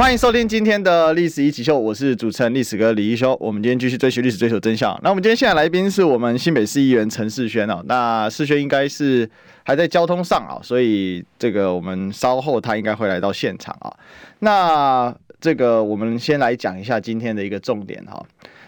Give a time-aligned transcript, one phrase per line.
[0.00, 3.36] 欢迎收听今天的《历史一起秀》，我是主持人历史哥李一修。
[3.38, 4.98] 我们今天继续追寻历史，追求真相。
[5.02, 7.84] 那我们今天现在来宾是我们新北市议员陈世轩哦。
[7.84, 9.28] 那世轩应该是
[9.62, 13.92] 还在交通上啊，所以这个我们稍后他应该会来到现场啊。
[14.38, 18.24] 那这个我们先来讲一下今天的一个重点哈。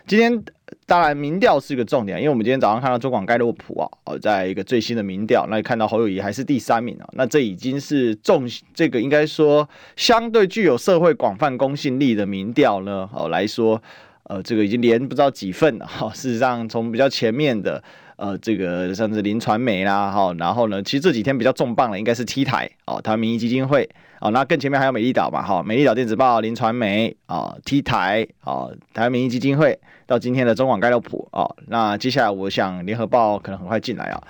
[0.07, 0.39] 今天。
[0.85, 13.81] 当然，民调是一个重点，因为我们今天早上看到中广盖洛普啊，哦，在一个最新的民调，那看到侯友宜还是第三名啊，那这已经是重这个应该说相对具有社会广泛公信力的民调呢，哦来说，
[14.25, 16.11] 呃，这个已经连不知道几份了哈。
[16.11, 17.83] 事实上，从比较前面的
[18.17, 23.89] 呃这个像是林传媒啦，哈，然后呢，其实这几天比较重磅的应该是 T 台哦，台湾民意基金会
[24.21, 29.79] 哦，那更前面还有美丽岛嘛，哈，美丽岛电子报、林传媒啊，T 台啊，台湾民意基金会。
[30.13, 34.23] 到今天的中广盖洛普啊，那接下来我想联合报可能很快进来啊。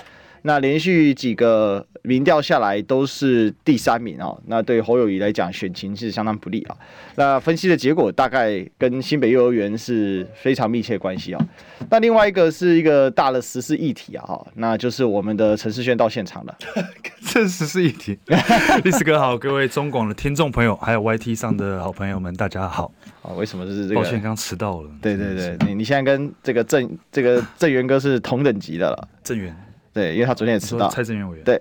[0.43, 6.77] 那连续几个民调下来都是第三名哦，那对侯友宜来讲选情是相当不利啊。
[7.15, 11.48] 那分析的结果大概跟新北幼儿园是非常密切关系啊。
[11.91, 16.57] 那另外一个是一个大的时事议题啊，哈，那就是我们的陈世轩到现场了。
[17.29, 18.19] 这是时事议题，
[18.83, 22.91] 历史哥好，各位中广的听众朋友，还有 YT 上的好朋友们，大家好。
[23.23, 24.01] 啊，为什么是这个？
[24.01, 24.91] 抱歉，刚迟到了。
[25.01, 29.09] 对对对，你你现在跟这个郑这个郑源哥是同等级的了。
[29.23, 29.55] 郑源。
[29.93, 30.89] 对，因为他昨天也迟到。
[30.89, 31.45] 蔡正元委员。
[31.45, 31.61] 对，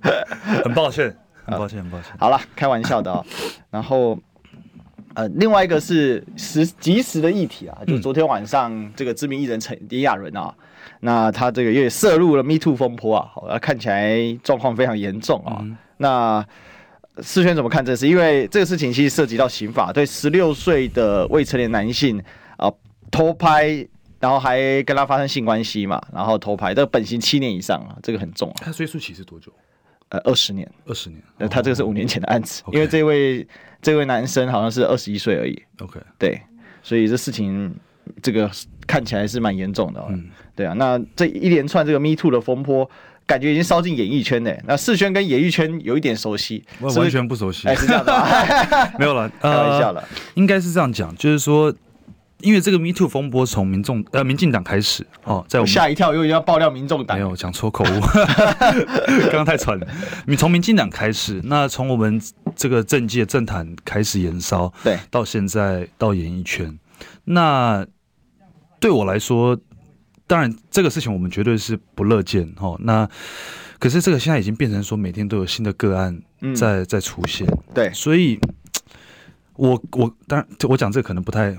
[0.62, 2.12] 很抱歉， 很抱歉，很抱歉。
[2.18, 3.24] 好了，开玩笑的啊、哦。
[3.70, 4.18] 然后，
[5.14, 10.54] 呃，另外一个是时即时的议题啊，就昨天晚上这个知名艺人陈李亚伦啊，
[11.00, 15.58] 那他这个也涉入了 Me Too 风波啊，好，看起来状况非常严重啊。
[15.62, 16.44] 嗯、那
[17.22, 18.06] 世轩怎么看这事？
[18.06, 22.22] 因为这个事情其实涉及到刑法，对十六岁的未成年男性
[22.58, 22.70] 啊
[23.10, 23.88] 偷拍。
[24.18, 28.56] 然后还跟他发生性关系嘛，然后偷拍，这个本刑七年以上啊，这个很重啊。
[28.62, 29.52] 他追诉期是多久？
[30.08, 30.66] 呃，二十年。
[30.86, 31.20] 二十年。
[31.36, 33.46] 那他这个是五年前的案子，因为这位
[33.82, 35.62] 这位男生好像是二十一岁而已。
[35.80, 36.40] OK，对，
[36.82, 37.74] 所以这事情
[38.22, 38.50] 这个
[38.86, 40.02] 看起来是蛮严重的。
[40.08, 40.72] 嗯，对啊。
[40.74, 42.88] 那这一连串这个 Me Too 的风波，
[43.26, 44.54] 感觉已经烧进演艺圈呢。
[44.64, 47.68] 那世轩跟演艺圈有一点熟悉，我完全不熟悉。
[47.68, 48.12] 哎，是这样的，
[48.98, 50.02] 没有了，开玩笑了。
[50.34, 51.74] 应该是这样讲，就是说。
[52.40, 58.00] 因为这个 Me Too 风波从民众呃民进党开始哦，在我们吓一跳，又要爆料民众党，没有讲错口误，
[59.32, 59.86] 刚刚太喘了。
[60.26, 62.20] 你从民进党开始，那从我们
[62.54, 66.78] 这个政界政坛开始延烧，对，到现在到演艺圈，
[67.24, 67.86] 那
[68.78, 69.58] 对我来说，
[70.26, 72.76] 当然这个事情我们绝对是不乐见哦。
[72.80, 73.08] 那
[73.78, 76.20] 可是这个现在已经变成说每天都有新的个案
[76.54, 78.38] 在、嗯、在出现，对，所以
[79.54, 81.56] 我我当然我讲这个可能不太。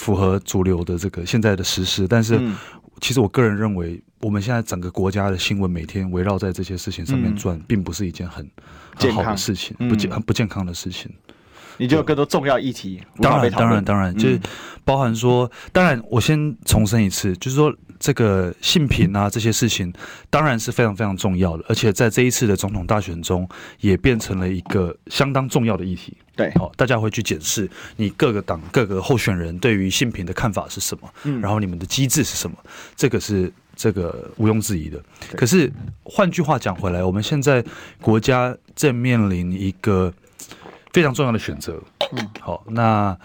[0.00, 2.40] 符合主流的这个现在的时事，但是
[3.02, 8.50] 其实我个人认为，我们现在整个国家的新闻每天围绕在这些事情上面转，嗯、并不是一件很
[8.94, 11.12] 很好的事情，不健很不健康的事情。
[11.80, 14.38] 你就有更多重要议题，当然当然当然，就是
[14.84, 19.90] 包含说，当然我先重申一次，就是说这个性平啊这些事情，
[20.28, 23.48] 当然是非常非常重要的，而且在这一次的总统大选中，
[23.80, 26.14] 也变成了一个相当重要的议题。
[26.36, 27.66] 对，好，大家会去检视
[27.96, 32.58] 你各个党各个候选人对于性平的看法是什么，嗯，然后你们的机制是什么，
[32.94, 35.02] 这个是这个毋庸置疑的。
[35.34, 37.64] 可是换句话讲回来，我们现在
[38.02, 40.12] 国家正面临一个。
[40.92, 41.80] 非常重要的选择，
[42.12, 43.16] 嗯，好，那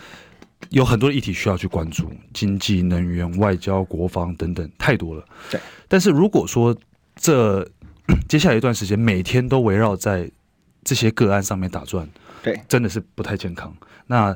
[0.70, 5.26] 有很多议题需要去关注，经济、能源、外交、国防等等，太多了。
[5.50, 6.76] 对，但是如果说
[7.16, 7.68] 这
[8.30, 10.30] 接下来一段时间每天都围绕在
[10.84, 12.08] 这些个案上面打转，
[12.44, 13.76] 对，真的是不太健康。
[14.08, 14.36] 那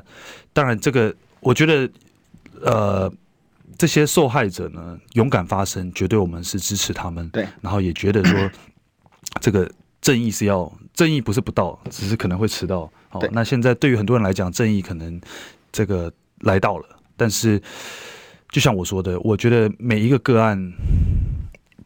[0.52, 1.90] 当然，这个我觉得，
[2.62, 3.12] 呃，
[3.78, 7.28] 这些受害者呢，勇敢发声，绝对我们是支持他们。
[7.30, 8.50] 对，然后也觉得说，
[9.40, 9.70] 这个
[10.00, 12.90] 正义是要正义，不是不到，只是可能会迟到。
[13.12, 15.20] 好，那现在对于很多人来讲，正义可能
[15.72, 16.10] 这个
[16.42, 16.86] 来到了，
[17.16, 17.60] 但是
[18.50, 20.72] 就像我说的，我觉得每一个个案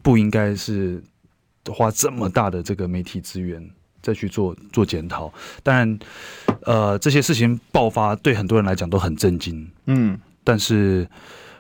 [0.03, 1.03] 不应该是
[1.73, 3.67] 花这么大的这个媒体资源
[4.03, 5.33] 再去做做检讨。
[5.63, 5.99] 当然，
[6.63, 11.09] 呃，这些事情爆发对很多人来讲都很震惊，嗯，但是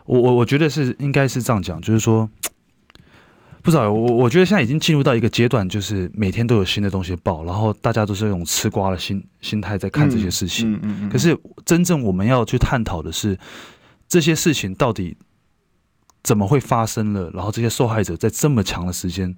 [0.05, 2.29] 我我我觉得是应该是这样讲，就是说。
[3.65, 10.75] 不知道，我我觉得现在已经进入到一个阶段，就是每天都有新的东西爆，然后大家都是用吃瓜的心心态在看这些事情。
[10.75, 11.09] 嗯嗯嗯。
[11.09, 11.35] 可是
[11.65, 13.39] 真正我们要去探讨的是，
[14.07, 15.17] 这些事情到底
[16.23, 17.31] 怎么会发生了？
[17.33, 19.35] 然后这些受害者在这么长的时间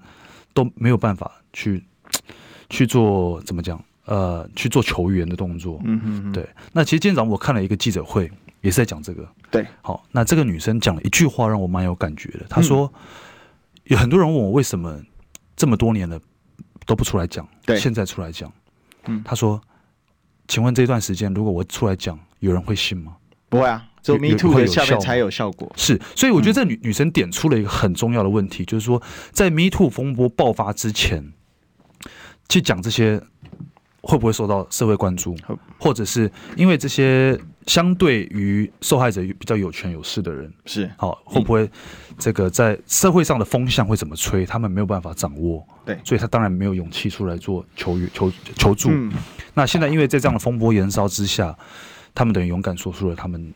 [0.52, 1.84] 都没有办法去
[2.68, 3.80] 去做怎么讲？
[4.06, 5.80] 呃，去做球员的动作。
[5.84, 6.48] 嗯哼哼，对。
[6.72, 8.30] 那其实今天早上我看了一个记者会，
[8.60, 9.28] 也是在讲这个。
[9.50, 12.46] 对，好，那这个女生讲了一句话，让我蛮有感觉的。
[12.48, 13.00] 她说，嗯、
[13.86, 15.00] 有很多人问我为什么
[15.56, 16.20] 这么多年了
[16.84, 18.52] 都不出来讲，对，现在出来讲。
[19.06, 19.60] 嗯，他说，
[20.48, 23.16] 请问这段时间如果我出来讲，有人会信吗？
[23.48, 25.72] 不会啊，只有 Me Too 的下面才有效果。
[25.76, 29.02] 是，所以我觉得这女女生点出了一个很重要的问题，嗯、就是说，
[29.32, 31.32] 在 Me Too 风波爆发之前，
[32.48, 33.22] 去讲这些。
[34.08, 35.36] 会不会受到社会关注，
[35.80, 37.36] 或者是因为这些
[37.66, 41.68] 相对于受害者比较有权有势的人是好，会不会
[42.16, 48.90] 这个在社会上的风向会怎么吹，他们没有办法掌握，对，所以他当然没有勇气出来做求援求求助。
[49.54, 51.56] 那现在因为在这样的风波延烧之下，
[52.14, 53.52] 他们等于勇敢说出了他们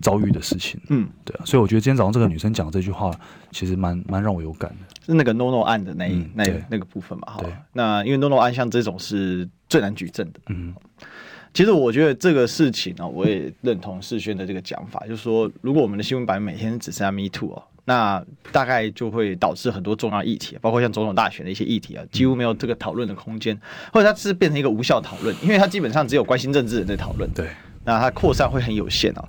[0.00, 0.80] 遭遇的事情。
[0.88, 3.10] 嗯，对啊，所以我觉得今天早上这个女生讲这句话，
[3.50, 4.94] 其实蛮蛮让我有感的。
[5.06, 7.32] 是那个 NONO 案的那一那那个部分嘛？
[7.32, 9.48] 哈，那因为 NONO 案像这种是。
[9.66, 10.72] 最难举证的，嗯，
[11.54, 18.20] 其实我觉得这个事情呢，我也认同世轩的这个讲法，就是说，如果我们的新闻版每天只剩下 Me Too 哦，那
[18.50, 23.56] 大概就会导致很多重要议题，包括像总统大选的一些议题啊，几乎没有这个讨论的空间，
[23.92, 27.48] 或者它是变成一个无效讨论，因为它基本上只有关心政治人在讨论，对，
[27.84, 29.24] 那它扩散会很有限啊。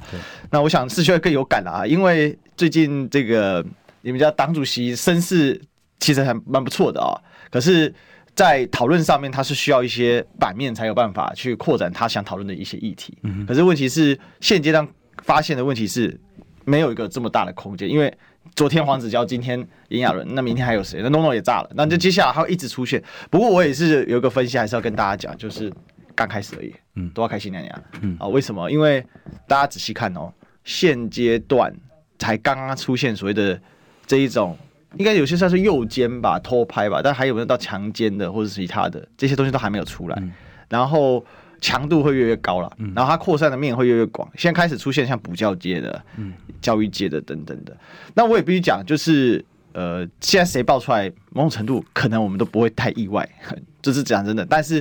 [0.49, 3.63] 那我想世轩更有感了啊，因为最近这个
[4.01, 5.61] 你们家党主席声势
[5.99, 7.13] 其实还蛮不错的啊，
[7.51, 7.93] 可是。
[8.35, 13.17] 在讨论上面，他是需要一些版面才有办法去扩展他想讨论的一些议题。
[13.47, 14.85] 可是问题是，现阶段
[15.23, 16.19] 发现的问题是
[16.65, 18.13] 没有一个这么大的空间，因为
[18.53, 20.99] 昨天黄子佼，今天炎亚纶，那明天还有谁？
[21.01, 23.01] 那 NONO 也炸了，那就接下来还会一直出现。
[23.29, 25.71] 不过我也是有一个分析，还是要跟大家讲，就是
[26.13, 28.69] 刚开始而已，嗯，都要开心两年，嗯啊，为什么？
[28.69, 29.01] 因为
[29.47, 30.29] 大家仔细看哦，
[30.65, 31.73] 现阶段
[32.19, 33.57] 才刚刚出现所谓的
[34.05, 34.57] 这一种。
[34.97, 40.31] 应该有些算是右肩吧，偷拍吧，但还有没有到强奸的或者是其他的这些东西都还没有出来，嗯、
[40.69, 41.23] 然后
[41.61, 44.29] 强度会越来越高了，嗯、然后它扩散的面会越来越广。
[44.35, 47.75] 现在开始出现像补教界的、嗯、教育界的等等的。
[48.13, 49.43] 那我也必须讲，就是
[49.73, 53.27] 呃，现在谁爆出来，某种程度可能我们都不会太意外，
[53.81, 54.45] 这是讲真的。
[54.45, 54.79] 但是，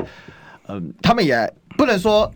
[0.67, 2.31] 嗯、呃，他们也不能说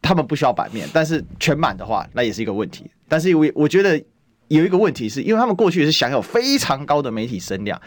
[0.00, 2.90] 他们不需要版面，但是全满的话，那也是一个问题。
[3.08, 4.02] 但是我我觉得。
[4.50, 7.80] 有一个问题是，因为他们过去也是享有非常高的媒体声量。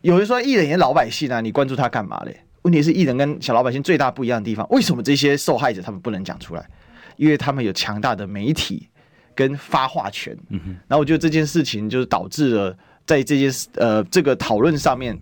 [0.00, 2.36] 有人说艺人也老百姓啊，你关注他干嘛嘞？
[2.62, 6.68] 问题是艺人跟小老百姓最大不一样的地方，为什么这些受害者他们不能讲出来？
[7.16, 8.88] 因为他们有强大的媒体
[9.36, 10.36] 跟发话权。
[10.50, 12.76] 然后我觉得这件事情就是导致了
[13.06, 15.16] 在这件事呃这个讨论上面，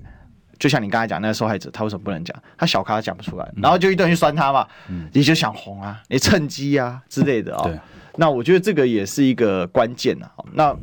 [0.59, 2.37] 就像你刚才讲那个受害者，他为什么不能讲？
[2.57, 4.67] 他小咖讲不出来，然后就一顿去酸他嘛。
[4.89, 5.09] 嗯。
[5.13, 7.69] 你就想红啊，你趁机啊之类的啊、哦。
[7.69, 7.79] 对。
[8.17, 10.31] 那我觉得这个也是一个关键啊。
[10.53, 10.75] 那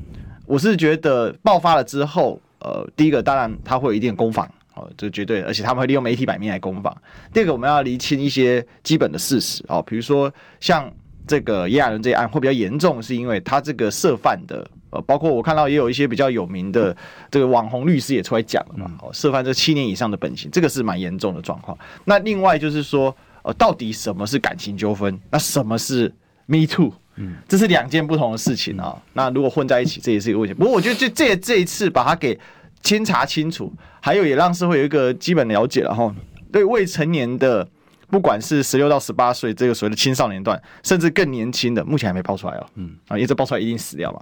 [0.45, 6.95] 我是觉得爆发了之后，呃，第一个当然他会有一定的攻防，哦，这绝对，而且他们会利用媒体版面来攻防。
[7.33, 10.91] 第二个我们要厘清一些基本的事实哦，比如说像
[11.25, 16.95] 这个炎亚伦这一案会比较严重，是因为他这个涉犯的，呃，包括我看到也有一些比较有名的
[17.31, 21.75] 这个网红律师也出来讲了嘛，哦，涉犯这七年以上的本刑，这个是蛮严重的状况。
[22.05, 25.19] 那另外就是说，呃，到底什么是感情纠纷？
[25.31, 26.13] 那什么是
[26.45, 26.93] Me Too？
[27.15, 28.95] 嗯，这是两件不同的事情啊。
[29.13, 30.53] 那如果混在一起，这也是一个问题。
[30.53, 32.39] 不过我觉得，这这这一次把它给
[32.81, 36.13] 清查清楚，还有也让社会有一个基本了解了哈。
[36.51, 37.67] 对未成年的，
[38.13, 42.67] 不管是十六到十八岁这个所谓的青少年段，甚至更年轻的，目前还没爆出来哦。
[42.75, 44.21] 嗯啊，因为这爆出来一定死掉嘛。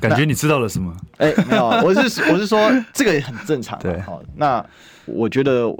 [0.00, 0.96] 感觉你知道了什么？
[1.18, 2.58] 哎，没有，我是我是说
[2.94, 3.78] 这个也很正常。
[3.78, 4.64] 对，好，那
[5.04, 5.70] 我觉得。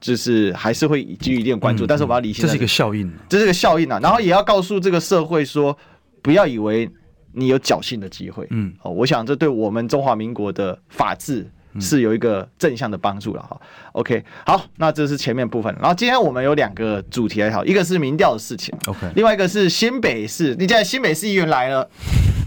[0.00, 3.98] 就是还是会给予一定关注，嗯、但是我们要理清，这是一个效应，这是一个效应啊。
[4.00, 5.76] 然后也要告诉这个社会说，
[6.22, 6.88] 不要以为
[7.32, 8.46] 你有侥幸的机会。
[8.50, 11.50] 嗯，哦，我想这对我们中华民国的法治
[11.80, 13.60] 是有一个正向的帮助了哈。
[13.92, 15.74] OK，好，那这是前面部分。
[15.80, 20.54] 然后今天我们有两个主题来讨，一个是民调的事情，OK，另外一个是新北市。
[20.54, 21.88] 你现在新北市议员来了。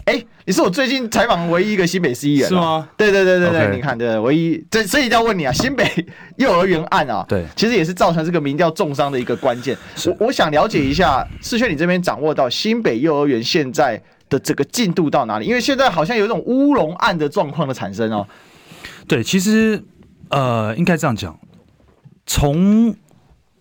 [0.04, 2.90] 哎、欸，你是我最近采访唯一一个新北市议员，是吗？
[2.98, 5.86] 对对对对对.你看，对，唯一，这所以要问你啊，新北
[6.38, 9.78] 幼儿园案啊，对，其实也是造成这个民调重伤的一个关键。
[10.08, 15.46] 我我想了解一下，世轩，你这边掌握到新北幼儿园现在的这个进度到哪里？
[15.46, 18.28] 因为现在好像有一种乌龙案的状况的产生哦。
[19.08, 19.84] 对，其实
[20.30, 21.38] 呃，应该这样讲，
[22.26, 22.96] 从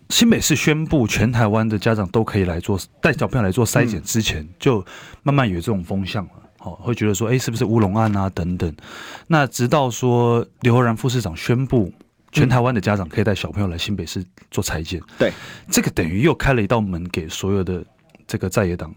[0.09, 4.85] 新北市宣布全台湾的家长都可以来做带小朋友来做筛检之前，就
[5.23, 6.31] 慢慢有这种风向了。
[6.57, 8.29] 好，会觉得说，哎，是不是乌龙案啊？
[8.29, 8.71] 等等。
[9.27, 11.91] 那直到说刘和然副市长宣布，
[12.31, 15.01] 全台湾的家长可以带小朋友来新北市做筛检。
[15.17, 15.31] 对，
[15.69, 17.83] 这个等于又开了一道门给所有的
[18.27, 18.93] 这个在野党，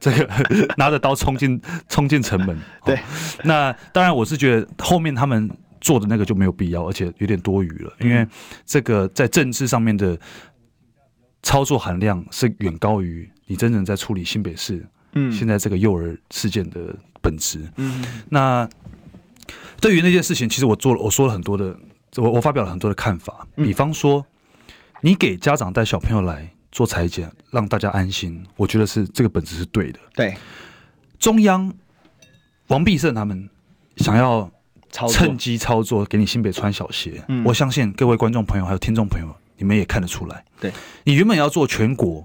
[0.00, 0.28] 这个
[0.76, 2.58] 拿着刀冲进冲进城门。
[2.84, 2.98] 对，
[3.44, 5.48] 那当然我是觉得后面他们
[5.80, 8.26] 做的那个就没有必要，而且有点多余了，因为
[8.64, 10.18] 这个在政治上面的
[11.42, 15.30] 操作含量是远高于你真正在处理新北市嗯。
[15.30, 17.60] 现在这个幼儿事件的本质。
[17.76, 18.04] 嗯。
[18.28, 18.68] 那
[19.80, 21.74] 对于那件事情，其实我做了，我说了很多的，
[22.16, 24.26] 我我发表了很多的看法，比方说，
[25.00, 29.98] 你给家长带小朋友来做裁剪，让大家安心，我觉得是这个本质是对的。
[30.14, 30.36] 对，
[31.18, 31.72] 中央
[32.68, 33.48] 王必胜他们
[33.96, 34.48] 想要
[35.08, 37.24] 趁机操作，给你新北穿小鞋。
[37.28, 40.44] 嗯，我相信各位观众朋友还有听众朋友，你们也看得出来。
[40.60, 40.72] 对，
[41.04, 42.24] 你原本要做全国，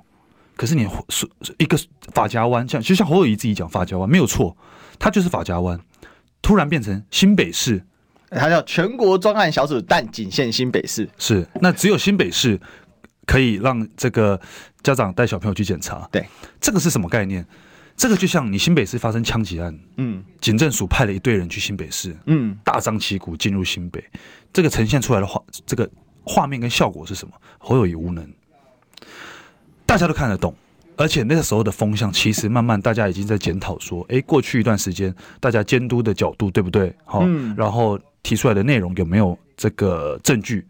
[0.56, 1.75] 可是你是一个
[2.14, 4.56] 法夹湾，像就像侯友宜自己讲法夹湾没有错，
[5.00, 5.80] 他就是法夹湾，
[6.42, 7.84] 突然变成新北市，
[8.30, 11.10] 他叫全国专案小组，但仅限新北市。
[11.18, 12.60] 是，那只有新北市。
[13.25, 14.39] 可以让这个
[14.84, 16.25] 家长带小朋友去检查，对，
[16.62, 17.46] 这个是什么概念？
[17.98, 24.03] 这个就像你新北市发生枪击案，嗯，警政署派了一队人去新北市，嗯，大张旗鼓进入新北，
[24.51, 25.89] 这个呈现出来的画，这个
[26.25, 27.34] 画面跟效果是什么？
[27.58, 28.29] 侯友谊无能，
[29.86, 30.53] 大家都看得懂，
[30.98, 36.94] 而且那个时候的风向，其实慢慢大家已经在检讨说，哎，过去一段时间大家监督的角度对不对？
[37.05, 40.67] 好，嗯，然后提出来的内容有没有这个证据？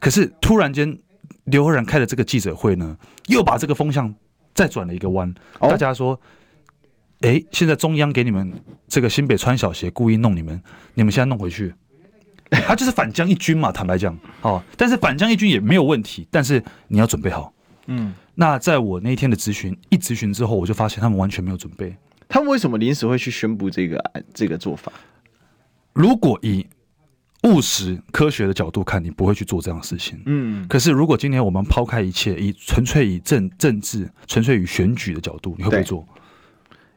[0.00, 0.98] 可是突然间。
[1.44, 2.96] 刘和然开的这个记者会呢，
[3.26, 4.14] 又把这个风向
[4.54, 5.32] 再转了一个弯。
[5.60, 6.18] 大家说，
[7.20, 8.52] 哎，现在中央给你们
[8.88, 10.62] 这个新北穿小鞋，故意弄你们，
[10.94, 11.74] 你们现在弄回去，
[12.50, 13.70] 他就是反将一军嘛。
[13.70, 17.52] 坦白讲，哦，但是反将一军也没有问题，但是你要准备好。
[17.86, 21.94] 嗯，那在我那一天的咨询一咨询之后，我就发现他们完全没有准备。
[22.28, 24.90] 他们为什么临时会去宣布这个这个做法？
[25.92, 26.66] 如果以
[27.44, 30.20] 务实科学的角度看，你不会去做这样的事情。
[30.26, 36.06] 嗯，可是如果今天我们抛开一切，以纯粹以政政治、纯粹以选举的角度，你会不会做？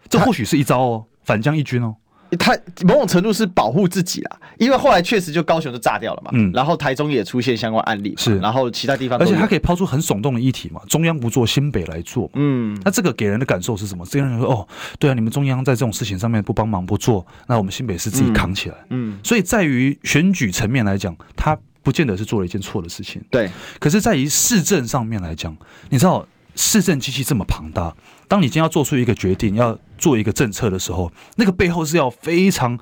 [0.09, 1.95] 这或许是一招哦，反将一军哦。
[2.37, 14.05] 他某种程度是保护自己啦，因为后来确实就高雄就炸掉了嘛，嗯，然后台中也出现相关案例，是，然后其他地方，而且他可以抛出很耸动的议题嘛，中央不做，新北来做，嗯，那这个给人的感受是什么？
[14.05, 14.67] 这个人说，哦，
[14.99, 25.55] 对啊，你们中央在这种事情上面不帮忙不做，那我们新北是自己扛起来，嗯，嗯，所以在于选举层面来讲，他不见得是做了一件错的事情，对，可是在于市政上面来讲，
[25.89, 26.27] 你知道。
[26.59, 27.95] 市政机器这么庞大，
[28.27, 32.79] 当你今天要做出一个决定，要做一个政策的时候，那个背后是要非常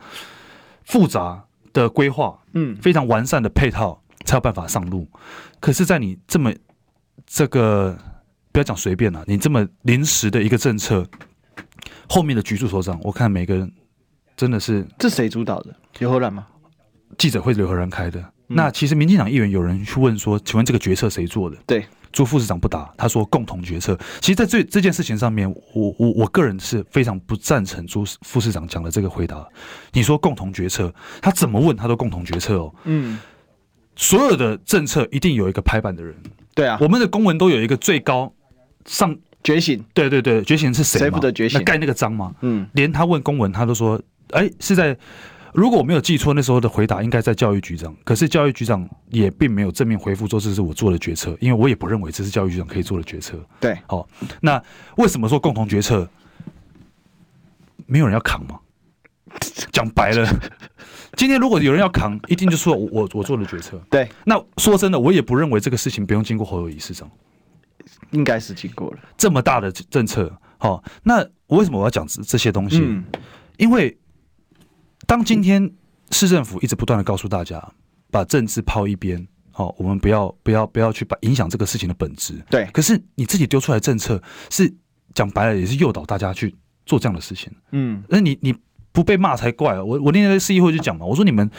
[0.83, 5.07] 复杂的规划，嗯，非常完善的配套才有办法上路。
[5.59, 6.53] 可是，在你这么
[7.25, 7.97] 这个
[8.51, 11.05] 不要讲随便了，你这么临时的一个政策，
[12.07, 13.71] 后面的局处首长，我看每个人
[14.37, 15.75] 真的是这谁主导的？
[15.99, 16.47] 刘和然吗？
[17.17, 18.19] 记者会刘和然开的。
[18.19, 21.57] 嗯、那其实民进党议员有人去问说，请问这个决策谁做的？
[21.65, 21.85] 对。
[22.15, 23.99] 朱副市长不答，他说共同决策。
[24.21, 29.45] 其实，在这这件事情上面，我我我个人是非常不赞成朱副市长讲的这个回答。
[29.91, 30.91] 你说共同决策，
[31.21, 32.73] 他怎么问他都共同决策哦。
[32.85, 33.19] 嗯，
[33.97, 36.15] 所有的政策一定有一个拍板的人。
[36.53, 38.33] 对啊，我们的公文都有一个最高
[38.85, 39.83] 上觉醒。
[39.93, 40.99] 对对对，觉醒是谁？
[40.99, 41.61] 谁负责觉醒？
[41.65, 42.33] 盖那个章吗？
[42.39, 44.97] 嗯，连他问公文，他都说，哎，是在。
[45.55, 53.39] 如果我没有记错，那时候的回答应该在教育局长，可是教育局长也并没有正面回复说这是我做的决策，因为我也不认为这是教育局长可以做的决策。
[53.61, 54.05] 对，好，
[54.41, 54.61] 那
[54.97, 56.07] 为什么说共同决策？
[57.85, 58.59] 没有人要扛吗？
[59.71, 60.27] 讲白了，
[61.15, 63.81] 今天如果有人要扛，一定就说我我我做的决策。
[63.89, 67.09] 对，那说真的，我也不认为这个事情不用经过侯友宜市长，
[68.11, 70.37] 应该是经过了这么大的政策。
[70.57, 72.81] 好，那我为什么我要讲这这些东西？
[72.81, 73.05] 嗯，
[73.55, 73.97] 因为。
[75.07, 75.71] 当今天
[76.11, 77.63] 市政府一直不断的告诉大家，
[78.11, 82.33] 把政治抛一边，好，我们不要不要不要去把影响这个事情的本质。
[82.49, 84.73] 对，可是你自己丢出来的政策是
[85.13, 87.51] 讲白了，也是诱导大家去做这样的事情。
[87.71, 88.55] 嗯，那你你
[88.91, 89.79] 不被骂才怪。
[89.79, 91.49] 我我那天在市议会就讲嘛，我说你们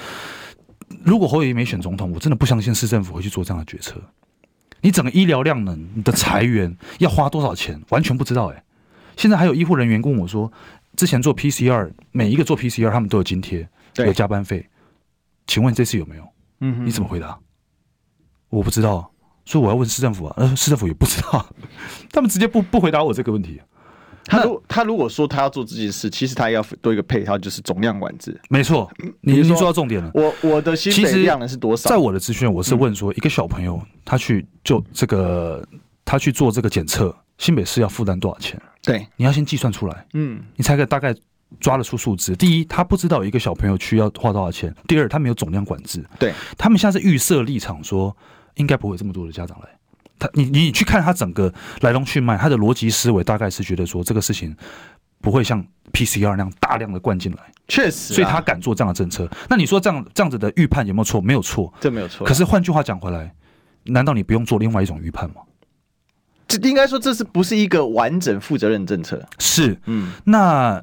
[1.04, 4.00] 如果侯友谊没选总统，我真的不相信市政府会去做这样的决策。
[4.80, 8.48] 你整个医疗量能，你的裁员要花多少钱，完全不知道。
[8.48, 8.64] 哎，
[9.16, 10.52] 现在还有医护人员跟我说。
[10.96, 14.66] 之前做 PCR，每一个做 PCR，他们都有津贴，有加班费。
[15.46, 16.24] 请问这次有没有？
[16.60, 17.38] 嗯哼，你怎么回答？
[18.48, 19.10] 我不知道，
[19.44, 20.34] 所以我要问市政府啊。
[20.38, 21.46] 呃，市政府也不知道，
[22.10, 23.60] 他们直接不不回答我这个问题。
[24.24, 28.40] 他如他如果说他要做这件事，其实他要多一个配套，就是总量管制。
[28.48, 30.10] 没错，你已经说到重点了。
[30.14, 31.88] 我我的新北量能是多少？
[31.88, 35.64] 在我的资讯，我是问说，一个小朋友他去就这个，
[36.04, 37.14] 他去做这个检测。
[37.38, 38.60] 新北市要负担多少钱？
[38.82, 41.14] 对，你要先计算出来，嗯，你才可以大概
[41.60, 42.36] 抓得出数字。
[42.36, 46.04] 第一，他不知道一个小朋友需要花多少钱；第二，他没有总量管制。
[46.18, 48.16] 对，他们现在是预设立场说，
[48.54, 49.68] 应该不会有这么多的家长来。
[50.18, 54.56] 他，你你去看他整个来龙去脉，他的逻辑思维大概是觉得说，这个事情
[55.20, 55.62] 不会像
[55.92, 57.38] PCR 那样大量的灌进来。
[57.68, 59.28] 确实，所以他敢做这样的政策。
[59.48, 61.20] 那你说这样这样子的预判有没有错？
[61.20, 62.24] 没有错，这没有错。
[62.26, 63.34] 可是换句话讲回来，
[63.82, 65.42] 难道你不用做另外一种预判吗？
[66.48, 69.24] 这应该说这是不是一个完整负责任政策？
[69.38, 70.12] 是，嗯。
[70.24, 70.82] 那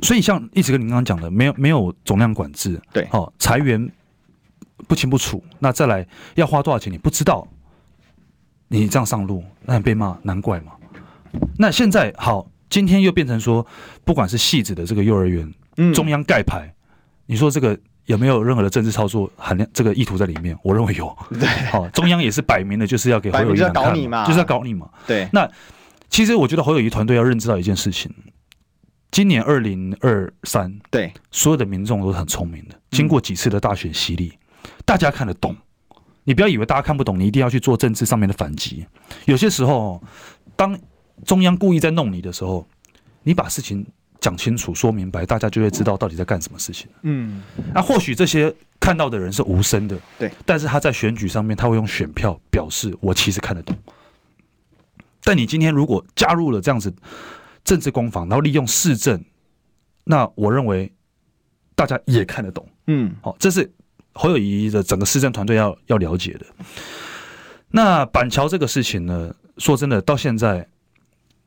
[0.00, 3.90] 所以像一直跟您刚刚讲的，没有没有总量管制，对，好裁员
[4.86, 5.42] 不清不楚。
[5.58, 7.46] 那再来要花多少钱，你不知道，
[8.68, 10.72] 你这样上路，那你被骂，难怪嘛。
[11.56, 13.66] 那现在好，今天又变成说，
[14.04, 15.52] 不管是戏子的这个幼儿园。
[15.78, 16.74] 嗯中央盖牌，
[17.24, 19.68] 你说这个有没有任何的政治操作含量？
[19.72, 20.56] 这个意图在里面？
[20.62, 21.16] 我认为有。
[21.38, 24.88] 对，好， 中央也是摆明的，就是要给侯友宜看，搞你嘛，就是要搞你嘛。
[25.06, 25.48] 对，那
[26.10, 28.12] 其实我觉得侯友宜团队要认知到一件事情：
[29.10, 34.32] 今年二零二三，对，所有的民众都是很聪明的，经过几次的大选洗礼，
[34.84, 35.56] 大家看得懂。
[36.24, 38.86] 你不要以为大家看不懂，你一定要去做政治上面的反击。
[39.24, 40.02] 有些时候，
[40.56, 40.78] 当
[41.24, 42.66] 中央故意在弄你的时候，
[43.22, 43.86] 你把事情。
[44.22, 46.88] 讲清楚、说明白，大家就会知道到底在干什么事情。
[47.02, 47.42] 嗯，
[47.74, 53.76] 那或许这些看到的人是无声的，对，但是他在选举上面，他会用选票表示我其实看得懂。
[55.24, 56.94] 但你今天如果加入了这样子
[57.64, 59.20] 政治攻防，然后利用市政，
[60.04, 60.92] 那我认为
[61.74, 62.64] 大家也看得懂。
[62.86, 63.68] 嗯，好，这是
[64.12, 66.46] 侯友宜的整个市政团队要要了解的。
[67.70, 70.68] 那板桥这个事情呢，说真的，到现在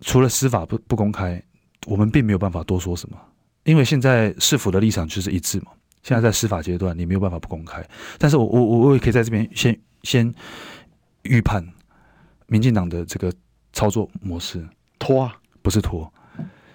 [0.02, 1.42] 除了司法不不公开。
[1.86, 3.18] 我们并没有办法多说什么，
[3.64, 5.68] 因为现在市府的立场就是一致嘛。
[6.04, 7.84] 现在在司法阶段，你没有办法不公开。
[8.20, 10.32] 但是我我我也可以在这边先先
[11.24, 11.68] 预判
[12.46, 13.34] 民进党的这个
[13.74, 14.64] 操作模式，
[15.00, 16.12] 拖啊，不是拖。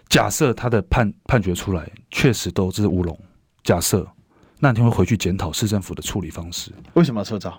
[0.09, 3.17] 假设他的判判决出来确实都是乌龙，
[3.63, 4.05] 假设
[4.59, 6.73] 那天会回去检讨市政府的处理方式。
[6.95, 7.57] 为什么要撤照？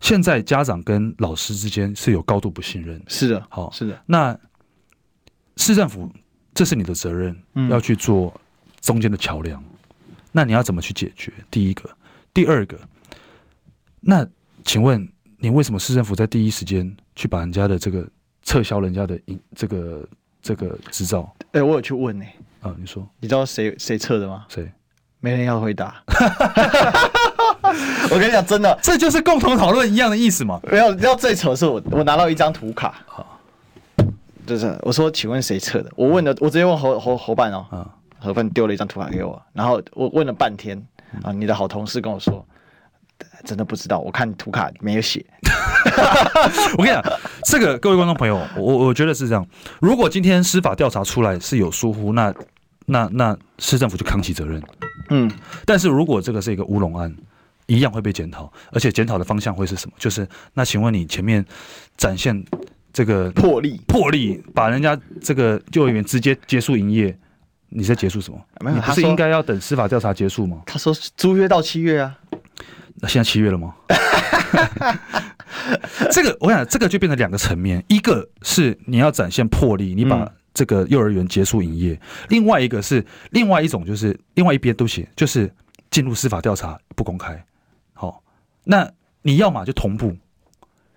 [0.00, 3.02] 现在家长跟老师之间是有高度不信任。
[3.08, 4.38] 是的，好，是的，那。
[5.56, 6.10] 市政府，
[6.54, 7.36] 这是你的责任，
[7.70, 8.32] 要去做
[8.80, 9.62] 中间的桥梁。
[10.32, 11.32] 那你要怎么去解决？
[11.50, 11.88] 第一个，
[12.34, 12.78] 第二个，
[14.00, 14.26] 那
[14.64, 15.08] 请问
[15.38, 18.06] 你为什么市政府在第一时间去把人家的这个
[18.42, 19.18] 撤销人家的
[19.54, 20.06] 这个
[20.42, 21.34] 这个执照？
[21.52, 22.24] 哎，我有去问呢。
[22.60, 24.44] 啊，你说，你知道谁谁撤的吗？
[24.48, 24.70] 谁？
[25.20, 25.94] 没人要回答。
[28.10, 30.60] 我跟你讲，真的，这就是共同讨论一样的意思嘛。
[30.70, 32.94] 没有，你知道最扯的是我，我拿到一张图卡。
[34.46, 35.90] 就是我说，请问谁测的？
[35.96, 40.80] 我问了，我直接问侯侯侯办哦，侯办丢了一张图卡给我，然后我问了半天
[41.22, 42.46] 啊，你的好同事跟我说，
[43.44, 45.24] 真的不知道，我看图卡没有写。
[46.78, 47.02] 我跟你讲，
[47.44, 49.46] 这个各位观众朋友，我我觉得是这样，
[49.80, 52.32] 如果今天司法调查出来是有疏忽，那
[52.86, 54.62] 那那市政府就扛起责任。
[55.10, 55.30] 嗯，
[55.64, 57.14] 但是如果这个是一个乌龙案，
[57.66, 59.94] 一样会被检讨，而且检讨的方向会是什么？
[59.98, 61.44] 就是那请问你前面
[61.96, 62.44] 展现。
[62.96, 67.14] 这个魄力，魄力把人家这个幼儿园直接结束营业，
[67.68, 68.42] 你在结束什么？
[68.60, 70.62] 没有，你不是应该要等司法调查结束吗？
[70.64, 72.18] 他说租约到七月啊，
[72.94, 73.74] 那现在七月了吗？
[76.10, 85.52] 这个我想，这个就变成两个层面，一个是你要展现魄力，你把这个幼儿园结束营业；嗯、另外一个是另外一种，就是另外一边都写，就是
[85.90, 87.44] 进入司法调查不公开。
[87.92, 88.22] 好，
[88.64, 90.16] 那你要么就同步，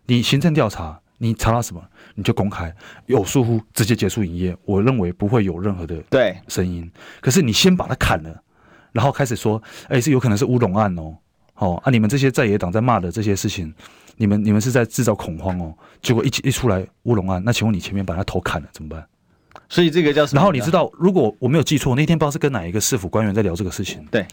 [0.06, 1.02] 你行政调查。
[1.20, 1.82] 你查到什么，
[2.16, 2.74] 你就公开，
[3.06, 4.58] 有疏忽直接结束营业。
[4.66, 6.90] 我认为不会有任何的对声音。
[7.22, 8.44] 可是你先把它砍了，
[8.92, 11.16] 然后开始说，哎，是有可能是乌龙案哦，
[11.56, 13.72] 哦啊，你们这些在野党在骂的这些事情，
[14.16, 15.78] 你们你们是在制造恐慌哦。
[16.02, 19.06] 结果一一出来乌龙案，那请问你前面把他头砍了怎么办？
[19.68, 20.40] 所以这个叫什么？
[20.40, 24.06] 然后你知道，如果我没有记错，那天不知道是跟哪一个市府官员在聊这个事情。
[24.10, 24.26] 对，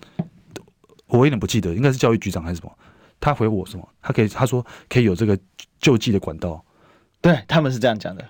[1.09, 2.72] 我有点不记得，应该是教育局长还是什么？
[3.18, 3.88] 他回我什么？
[4.01, 5.37] 他可以他说可以有这个
[5.81, 6.62] 救济的管道。
[7.27, 8.25] 对，他们是这样讲的，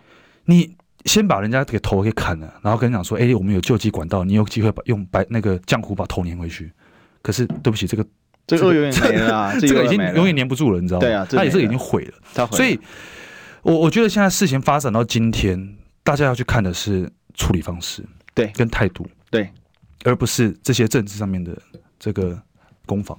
[0.47, 6.73] 你先把人家给头给砍了，然后跟你讲说，哎，我们有救济管道，你有机会把用白那个浆糊把头粘回去。
[7.21, 8.07] 可是对不起，这个
[8.47, 11.07] 这个永远没了，这个已经永远粘不住了，你知道吗？
[11.07, 12.47] 对啊，他也是已经毁了。
[12.53, 12.81] 所以，
[13.61, 19.47] 我我觉得现在事情发展到今天，大家要去看的是处理方式，对，跟态度，对，
[20.05, 21.55] 而不是这些政治上面的
[21.99, 22.41] 这个
[22.87, 23.19] 攻防。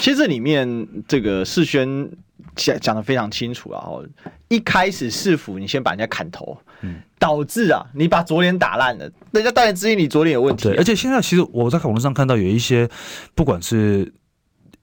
[0.00, 2.10] 其实这里面这个世轩。
[2.54, 3.82] 讲讲的非常清楚啊！
[3.86, 4.06] 哦，
[4.48, 10.64] 一开始市府你先把人家砍头，嗯，导致啊你把左脸打烂了，人家当然质疑你左脸有问题。
[10.64, 12.88] 对，而且现在其实我在网络上看到有一些，
[13.34, 14.12] 不管是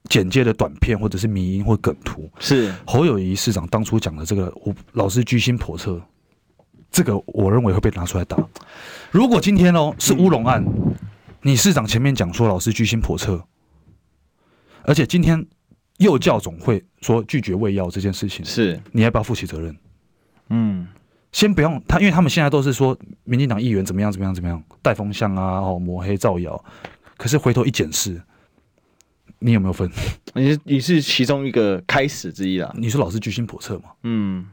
[0.08, 6.00] 简介的短片，或者是迷因或梗图，是侯友谊市长当初讲的这个，我老师居心叵测，
[6.90, 8.36] 这个我认为会被拿出来打。
[9.10, 10.94] 如果今天哦是乌龙案，嗯，
[11.42, 13.44] 你市长前面讲说老师居心叵测，
[14.82, 15.46] 而且今天。
[16.00, 19.76] 幼教总会说拒绝喂药这件事情，是你要不要负起责任？
[20.48, 20.86] 嗯，
[21.32, 26.64] 先不用他，因为他们现在都是说民进党议员怎么样怎么样怎么样带风向啊，哦抹黑造谣。
[27.16, 28.20] 可是回头一检视，
[29.38, 29.90] 你有没有分？
[30.34, 32.72] 你是你是其中一个开始之一啦。
[32.76, 33.90] 你说老师居心叵测吗？
[34.02, 34.46] 嗯，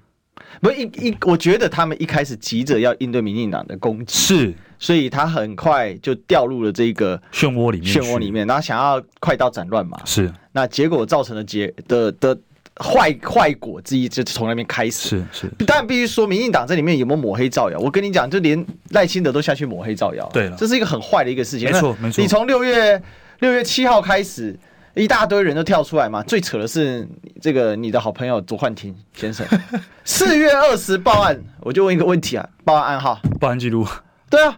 [0.62, 9.97] 不一一，我觉得他们一开始急着要应对民进党的攻击，是，所以他很快就掉入了这个漩涡里面，漩涡里面，然后想要快刀斩乱麻。
[10.06, 12.38] 是，那结果造成的结的的。
[12.80, 17.80] 坏坏果之一就从那边开始，是是，但必须说，民进党这里面有没有抹黑造谣？
[17.80, 21.67] 我跟你讲，就连赖清德都下去抹黑造谣，对了，这是一个很坏的一个事情。
[21.71, 23.02] 没错没错，你从六月
[23.39, 24.56] 六月七号开始，
[24.97, 26.21] 一大堆人都跳出来嘛。
[26.23, 27.07] 最扯的是
[27.41, 29.45] 这个你的好朋友左焕廷先生，
[30.03, 33.88] 四月二十报案，我就问一个问题啊，报案暗号、报案记录，
[34.29, 34.57] 对啊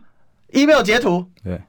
[0.54, 1.62] ，email 截图，对。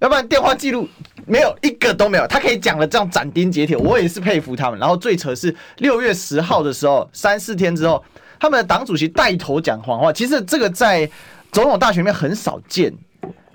[0.00, 0.88] 要不然电话记录
[1.26, 4.78] 没有一个都没有，他可以讲的这样斩钉截铁，我也是佩服他们。
[4.78, 8.04] 然后最扯是六月十号的时候，三四天之后，
[8.38, 10.12] 他们的党主席带头讲谎话。
[10.12, 11.10] 其实这个在
[11.50, 12.94] 总统大选里面很少见，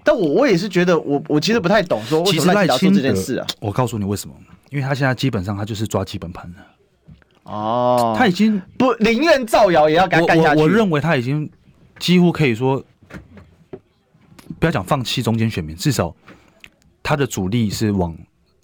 [0.03, 3.47] 但我我也是觉得我我其实不太懂说为什么赖清德做这件事啊。
[3.59, 4.35] 我告诉你为什么，
[4.69, 7.51] 因为他现在基本上他就是抓基本盘了。
[7.51, 10.61] 哦，他已经不宁愿造谣也要给他干下去。
[10.61, 11.49] 我我认为他已经
[11.99, 12.83] 几乎可以说。
[14.59, 16.15] 不要讲放弃中间选民，至少
[17.01, 18.15] 他的主力是往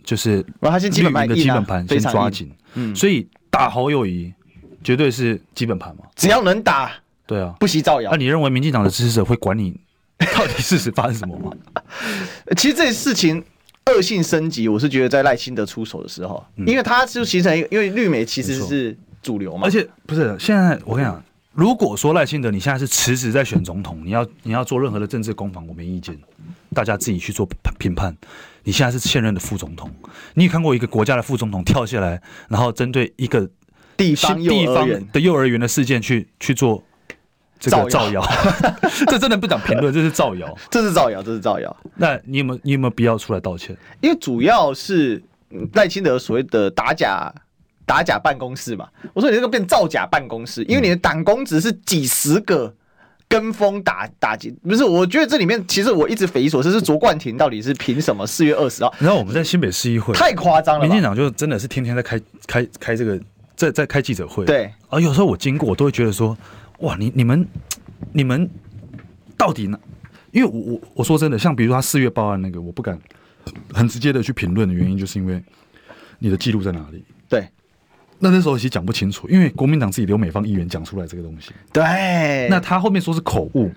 [0.03, 0.41] 就是
[0.91, 4.31] 基本盘的基本盘先抓紧，嗯，所以打侯友谊
[4.81, 6.91] 绝对是基本盘嘛，只要能打，
[7.25, 8.11] 对啊，不惜造谣。
[8.11, 9.77] 那你认为民进党的支持者会管你
[10.35, 11.51] 到底事实发生什么吗？
[12.57, 13.43] 其实这事情
[13.85, 21.23] 恶性升级，我是觉得在赖清德出手的时候，因为他就形成一个，因为绿媒其实是主流嘛，而且不是现在我跟你讲。
[21.53, 26.17] 如果说赖清德你现在是辞职在选总统，你要你要做任何的政治攻防，我没意见，
[26.73, 27.45] 大家自己去做
[27.77, 28.15] 评判。
[28.63, 29.91] 你现在是现任的副总统，
[30.35, 33.49] 你也看过一个国家的副总统跳下来，然后针对一个
[33.97, 36.81] 地方地方的幼儿园的事件去去做
[37.59, 38.25] 这个造谣？
[39.07, 41.75] 这真的不讲评论，这是造谣， 这是造谣，这是造谣。
[41.95, 43.75] 那你有没有你有没有必要出来道歉？
[44.01, 45.21] 因为主要是
[45.73, 47.33] 赖清德所谓的打假。
[47.85, 52.71] 打假办公室嘛，我说你这个变造假办公室，因为你的党工只是几十个
[53.27, 54.83] 跟风打打击，不是？
[54.83, 58.93] 我觉得这里面其实我一直匪夷所思，是卓冠廷到底是凭什么四月二十号？
[58.99, 63.19] 然后我们在新北市议会太夸张了，民进党就真的是天天在开开开这个
[63.55, 66.37] 在在开记者会，对，啊有时候我经过我都会觉得说，
[66.79, 67.47] 哇，你你们
[68.13, 68.49] 你们
[69.37, 69.79] 到底呢？
[70.31, 72.99] 因为我我我说真的，像比如说他四月报案那个，我不敢
[73.73, 75.43] 很直接的去评论的原因，就是因为
[76.19, 77.03] 你的记录在哪里？
[77.27, 77.47] 对。
[78.19, 81.51] 那那时候其实讲不清楚，因为国民党自己刘美芳议员讲出来这个东西。
[81.71, 82.47] 对。
[82.49, 83.71] 那他后面说是口误，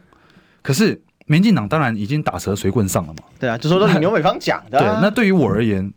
[0.60, 3.24] 可是民进党当然已经打蛇随棍上了嘛。
[3.38, 4.82] 对啊，就说都是刘美芳讲的、啊。
[4.98, 5.90] 对，那对于我而言，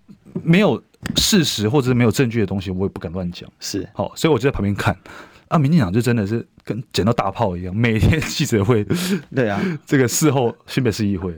[0.43, 0.81] 没有
[1.15, 3.49] 事实或者是没有证据的东西，我也不敢乱讲。
[3.59, 3.87] 是。
[3.93, 4.95] 好，所以我就在旁边看。
[5.47, 8.85] 啊，民进党就真的是跟捡到大炮一样，每天记者会。
[9.33, 9.61] 对啊。
[9.85, 11.33] 这个事后新北市议会，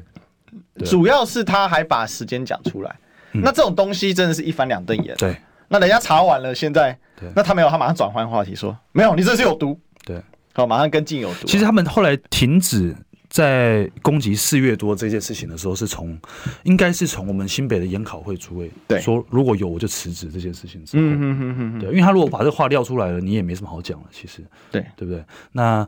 [0.85, 2.95] 主要是他还把时间讲出来、
[3.33, 3.41] 嗯。
[3.43, 5.15] 那这种东西真的是一翻两瞪眼。
[5.17, 5.37] 对。
[5.69, 6.97] 那人家查完了，现在，
[7.35, 9.77] 那他没有，他马上转换话题说，没有，你这是有毒。
[10.05, 11.45] 对，好，马上跟进有毒。
[11.45, 12.95] 其实他们后来停止
[13.37, 16.17] 在攻击四月多这件事情的时候，是从，
[16.63, 25.23] 应该是从我们新北的研考会诸位对说，如果有我就辞职这件事情之后，嗯嗯嗯嗯，对，因为他如果把这个话撂出来了，你也没什么好讲了，其实，对，对不对？
[25.51, 25.87] 那，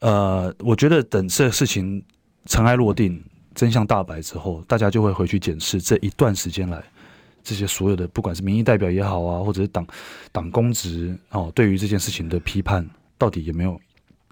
[0.00, 2.02] 呃，我觉得等这事情
[2.46, 3.22] 尘埃落定、
[3.54, 6.82] 真相大白之后，大家就会回去检视这一段时间来。
[7.44, 9.86] 这些所有的，不管是民意代表也好啊，或者是党
[10.32, 12.84] 党公职哦，对于这件事情的批判，
[13.16, 13.80] 到底有没有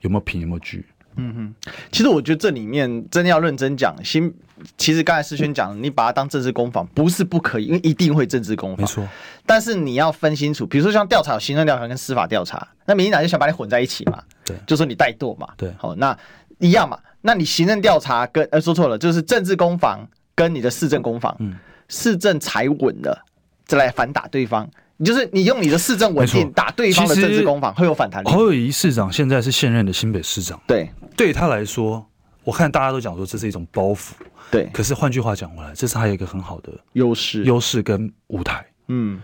[0.01, 0.85] 有没有凭有没有据？
[1.17, 4.33] 嗯哼，其实我觉得这里面真的要认真讲，新
[4.77, 9.07] 其实刚才世轩讲，你把它当政治攻防，不是不可以，因为一定会政治攻防，没错。
[9.47, 16.17] 但是你要分清楚，比如说像调查、行政调查跟司法调查，那民进党就想把你混在一起嘛，对，就说你怠惰嘛，对，好，那
[16.59, 21.57] 一样嘛，那你行政调查跟呃说错了，就是政治攻防跟你的市政攻防，嗯。
[21.87, 23.27] 市政踩稳了，
[23.67, 24.71] 再来反打对方，你
[25.03, 28.31] 就是你用你的市政稳定打对方的政治攻防，会有反弹力。
[28.31, 32.07] 侯友谊市长现在是现任的新北市长，对，对他来说，
[32.45, 34.13] 我看大家都讲说这是一种包袱，
[34.51, 34.69] 对。
[34.73, 38.65] 可是换句话讲回来，这是他有一个很好的优势，优势跟舞台。
[38.89, 39.21] 嗯，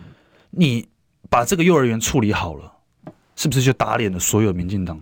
[0.50, 0.88] 你
[1.28, 2.72] 把这个幼儿园处理好了，
[3.37, 4.98] 是不是就打脸了所有民进党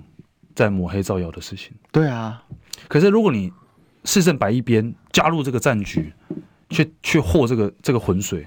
[0.55, 1.73] 在抹黑造谣的事情？
[1.93, 2.43] 对啊。
[2.89, 3.53] 可是如果你
[4.05, 6.13] 市政摆一边，加入这个战局。
[6.71, 8.47] 去去和这个这个浑水，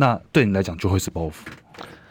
[0.00, 1.32] 那对你来讲就会是包袱。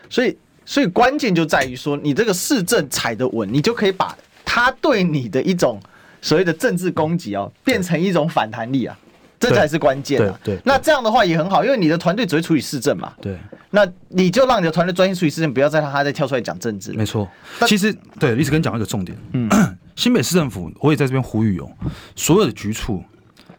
[0.10, 5.80] 所以所以关键就在于说，你这个市政踩得稳，你就可以把他对你的一种
[6.22, 9.00] 所谓的政治攻击哦，变成一种反弹力啊，
[9.40, 10.38] 这才是关键啊。
[10.44, 13.14] 对，那这样的话也很好，因为你的团队只会处理市政嘛。
[13.22, 13.38] 对，
[13.70, 16.92] 那你就让你的团队专心处理市政，不要再让他再跳出来讲政治。
[16.92, 17.26] 没错，
[17.66, 19.50] 其实对，历史跟讲一个重点，嗯，
[19.96, 21.70] 新北市政府，我也在这边呼吁哦，
[22.18, 23.02] 所有的局处，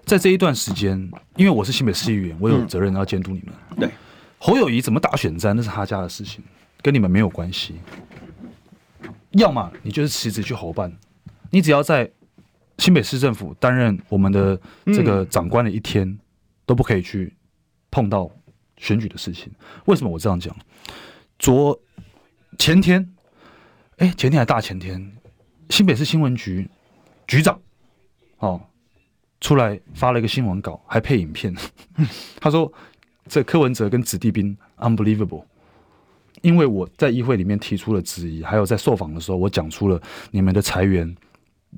[0.04, 3.54] 在这一段时间，因为我是新北市议员，我有责任要监督你们。
[3.70, 3.90] 嗯、对，
[4.38, 6.42] 侯友谊怎么打选战，那是他家的事情，
[6.81, 7.77] 跟你们没有关系。
[9.33, 10.92] 要么你就是辞职去侯办，
[11.51, 12.11] 你只要在
[12.79, 16.18] 新北市政府担任我们的这个长官的一天，嗯、
[16.64, 17.37] 都不可以去
[17.90, 18.31] 碰到
[18.77, 19.53] 选举的事情。
[19.87, 20.57] 为什么我这样讲？
[21.38, 21.79] 昨
[22.59, 23.14] 前天，
[23.98, 25.12] 哎，前天还大前天，
[25.70, 26.68] 新北市新闻局
[27.27, 27.61] 局长
[28.38, 28.61] 哦
[29.40, 31.55] 出来发了一个新闻稿，还配影片。
[32.40, 32.72] 他说
[33.28, 35.44] ：“这柯文哲跟子弟兵 unbelievable。”
[36.42, 41.12] 因为我在议会里面提出了质疑，还有在受访的时候，我讲出了你们的裁员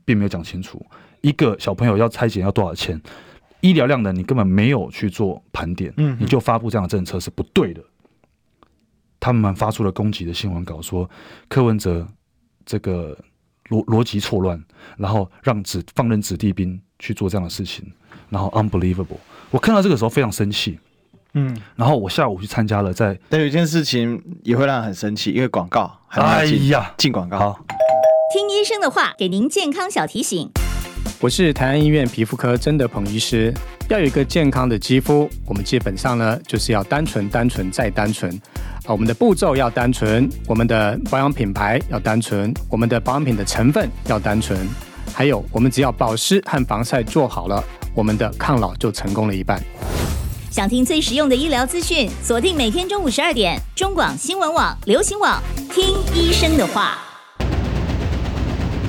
[0.04, 0.84] 并没有讲清楚，
[1.22, 3.00] 一个小朋友要拆解要多少钱，
[3.62, 7.82] 医疗量的你根本没有去做盘点，嗯，你就发布这样的政策是不对的。
[9.18, 11.08] 他们发出了攻击的新闻稿，说
[11.48, 12.06] 柯文哲
[12.66, 13.16] 这个
[13.70, 14.62] 逻逻辑错乱，
[14.98, 17.90] 然后让子放任子弟兵去做这样的事情，
[18.28, 19.16] 然后 unbelievable。
[19.50, 20.78] 我看到这个时候非常生气。
[21.34, 27.38] 嗯，然后我下午去参加了在，在但有一件事情也会让人很生气，因为广告哎呀，进广告。
[27.38, 27.60] 好，
[28.34, 30.50] 听医生的话，给您健康小提醒。
[31.20, 33.54] 我是台安医院皮肤科曾德鹏医师。
[33.88, 38.32] 要有一个健康的肌肤，我们基本上呢就是要单纯、单纯再单纯。
[38.84, 44.58] 啊，我们的步骤要单纯，我们的保养品牌要单纯，我们的保养品的成分要单纯，
[45.12, 47.62] 还有我们只要保湿和防晒做好了，
[47.94, 49.60] 我们的抗老就成功了一半。
[50.50, 55.40] 想听最实用的医疗资讯，锁定每天中午十二点，中广新闻网、流行网，
[55.72, 56.98] 听医生的话。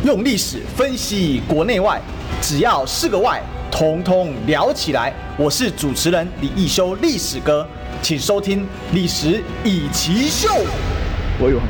[0.04, 2.02] 用历史分析国内外，
[2.42, 5.14] 只要是个“外”，统统聊起来。
[5.38, 7.68] 我是主持人李易修，历史哥，
[8.02, 10.50] 请收听《历史以奇秀》。
[11.40, 11.68] 我有很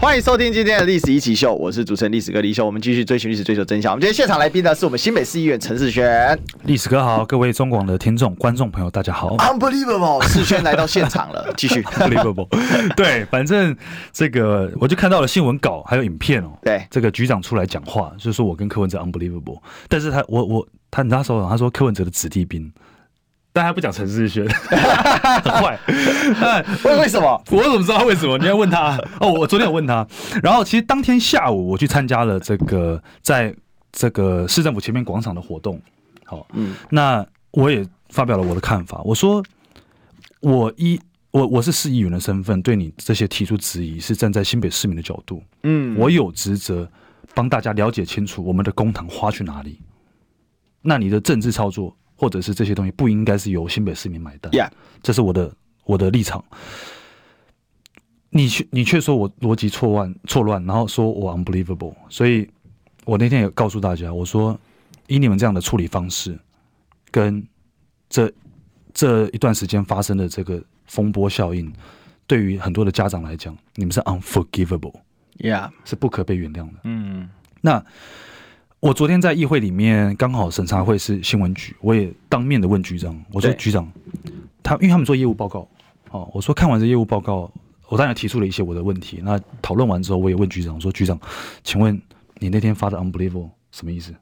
[0.00, 3.92] 欢迎收听今天的历史一起秀，我是主持人历史哥李秀，我们继续追寻历史，追求真相。
[3.92, 6.36] 我们今天现场来宾呢，是我们新北市议员陈世轩。
[6.64, 9.36] 历史哥好，各位中广的听众、观众朋友，大家好。
[9.36, 11.82] Unbelievable，世轩来到现场了，继续。
[11.82, 12.48] Unbelievable，
[12.96, 13.76] 对，反正
[14.10, 16.50] 这个我就看到了新闻稿，还有影片哦。
[16.62, 22.72] 对，这个局长出来讲话，就是说我跟柯文哲 Unbelievable，但是他我我他那时候他说柯文哲的子弟兵。
[23.52, 24.46] 但他不讲陈世轩，
[25.42, 25.78] 很坏。
[26.84, 27.42] 为为什么？
[27.50, 28.38] 我怎么知道为什么？
[28.38, 29.32] 你要问他 哦。
[29.32, 30.06] 我昨天有问他。
[30.42, 33.54] 然后其实当天下午我去参加了这个在
[33.92, 35.80] 这个市政府前面广场的活动。
[36.24, 39.00] 好，嗯，那我也发表了我的看法。
[39.04, 39.42] 我说，
[40.40, 41.00] 我一
[41.32, 45.42] 我我是市议员的身份，对你这些提出质疑，是站在新北市民的角度。
[45.64, 46.88] 嗯，我有职责
[47.34, 49.80] 帮大家了解清楚我们的公堂花去哪里。
[50.82, 54.52] 那你的政治操作，或者是这些东西不应该是由新北市民买单，
[55.02, 55.50] 这是我的
[55.86, 56.44] 我的立场。
[58.28, 62.46] 你却你却说我逻辑错乱错乱，然后说我 unbelievable，所以
[63.06, 64.60] 我那天也告诉大家，我说
[65.06, 66.38] 以你们这样的处理方式，
[67.10, 67.42] 跟
[68.10, 68.30] 这
[68.92, 71.72] 这一段时间发生的这个风波效应，
[72.26, 76.80] 对于很多的家长来讲，你们是 unforgivable，yeah，是不可被原谅的。
[76.84, 77.30] 嗯，
[77.62, 77.82] 那。
[78.80, 83.86] 我昨天在议会里面，刚好审查会是新闻局，我也当面的问局长，我说局长，
[84.62, 85.68] 他因为他们做业务报告，
[86.10, 87.52] 哦，我说看完这业务报告，
[87.88, 89.20] 我当然提出了一些我的问题。
[89.22, 91.20] 那讨论完之后，我也问局长，我说局长，
[91.62, 92.00] 请问
[92.38, 94.14] 你那天发的 unbelievable 什么意思？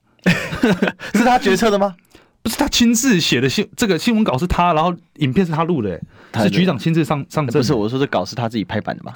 [1.14, 1.94] 是他决策的吗？
[2.42, 6.00] 不是他亲自写的新这个新闻稿是他，然后影片是他录的，
[6.32, 7.52] 哎，是局长亲自上上阵。
[7.52, 9.14] 不是，我说这稿是他自己拍板的吗？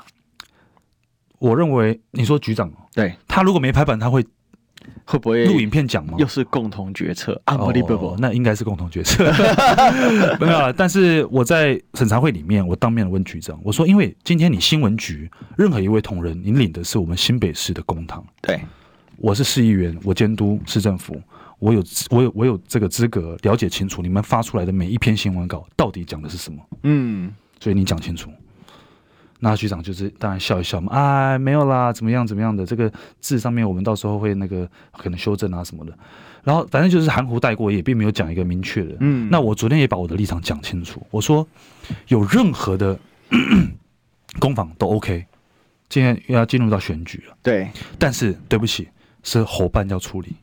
[1.40, 4.24] 我认为你说局长，对他如果没拍板，他会。
[5.04, 6.14] 会不会录影片讲吗？
[6.18, 9.24] 又是共同决策，Unbelievable，那应该是共同决策。
[10.40, 18.60] 没有啊，但是我在审查会里面，我当面问局长，我说，因为今天你新闻局任何一位同仁，你领的是我们新北市的公堂，对，
[19.16, 21.20] 我是市议员，我监督市政府，
[21.58, 26.58] 我有我有我有这个资格了解清楚你们发出来的每一篇新闻稿到底讲的是什么。
[26.84, 28.30] 嗯，所以你讲清楚。
[29.44, 35.92] 那局长就是当然笑一笑嘛，哎，没有啦，怎么样怎么样的，这个字上面我们到时候会那个可能修正啊什么的，
[36.44, 38.96] 然后反正就是含糊带过，也并没有讲一个明确的。
[39.00, 41.44] 嗯，那我昨天也把我的立场讲清楚，我说
[42.06, 42.96] 有任何的
[44.38, 45.26] 攻防都 OK，
[45.88, 48.88] 今天又要进入到选举了，对，但是对不起，
[49.24, 50.36] 是侯办要处理，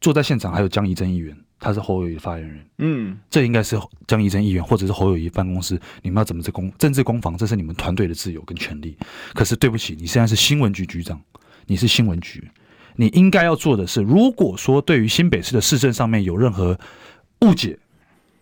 [0.00, 1.36] 坐在现场还有江宜珍议员。
[1.58, 8.96] 他是侯友谊的发言人，嗯，这应该是江宜真议员或者是侯友谊办公室，你们要怎么这攻政治攻防，这是你们团队的自由跟权利。
[9.34, 11.20] 可是对不起，你现在是新闻局局长，
[11.66, 12.50] 你是新闻局，
[12.94, 16.78] 你应该要做的是，如果说对于新北市的市政上面有任何
[17.40, 17.78] 误解、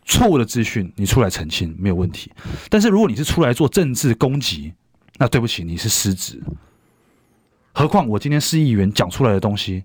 [0.04, 2.30] 错误的资讯，你出来澄清没有问题。
[2.68, 4.72] 但是如果你是出来做政治攻击，
[5.18, 6.42] 那对不起，你是失职。
[7.72, 9.82] 何况我今天市议员讲出来的东西，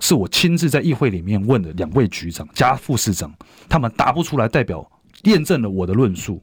[0.00, 3.32] 是我亲自在议会里面问的两位局长加副市长，
[3.68, 4.90] 他们答不出来，代表
[5.24, 6.42] 验证了我的论述，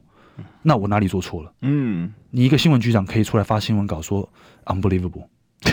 [0.62, 1.52] 那我哪里做错了？
[1.62, 4.26] 嗯，你一个新闻局长可以出来发新闻稿说
[4.64, 5.26] unbelievable，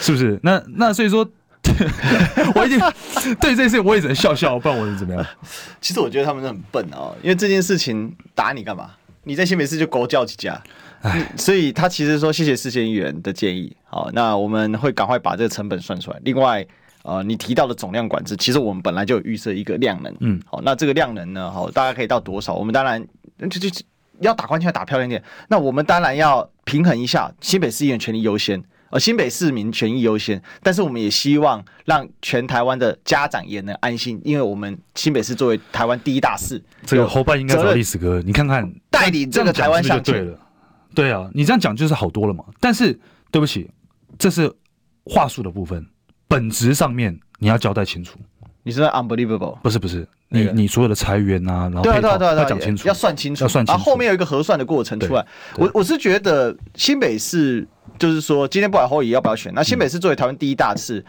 [0.00, 0.38] 是不是？
[0.42, 1.26] 那那所以说。
[2.54, 2.78] 我已经
[3.38, 5.24] 对这件事我也只能笑笑，不然我是怎么样？
[5.80, 8.90] 其实我觉得他们是很笨哦，因为这件事情打你干嘛？
[9.24, 10.60] 你在新北市就狗叫几家，
[11.02, 13.74] 唉，所以他其实说谢谢市县议员的建议。
[13.84, 16.20] 好，那我们会赶快把这个成本算出来。
[16.24, 16.64] 另外，
[17.02, 20.14] 呃，你提到的总量管制，其实我们本来就有预设一个量能。
[20.20, 21.50] 嗯，好，那这个量能呢？
[21.50, 22.54] 好，大概可以到多少？
[22.54, 23.04] 我们当然
[23.48, 23.84] 就就
[24.20, 25.22] 要打关键，要打漂亮点。
[25.48, 28.62] 那我们当然要平衡一下新北市议员权利优先。
[28.90, 40.36] 呃新北市民权益优先，但是我们也希望让全台湾的家长也能安心，因为我们新北市作为台湾第一大市，这个后半应该找历史哥，你看看代理这个台湾向前，
[40.94, 42.44] 对啊，你这样讲就是好多了嘛。
[42.60, 42.98] 但是
[43.30, 43.70] 对不起，
[44.18, 44.52] 这是
[45.04, 45.86] 话术的部分，
[46.28, 48.18] 本质上面你要交代清楚。
[48.62, 49.58] 你是 unbelievable？
[49.60, 55.26] 不是不是，你你所有的裁员啊，然后对对对，要讲清楚，要算清楚，要算清楚，然后后面有一个核算的过程出来。
[55.56, 57.66] 我我是觉得新北市。
[57.98, 61.04] 就是说，今天不管侯友宜要不要选，那新北市作为台湾第一大市，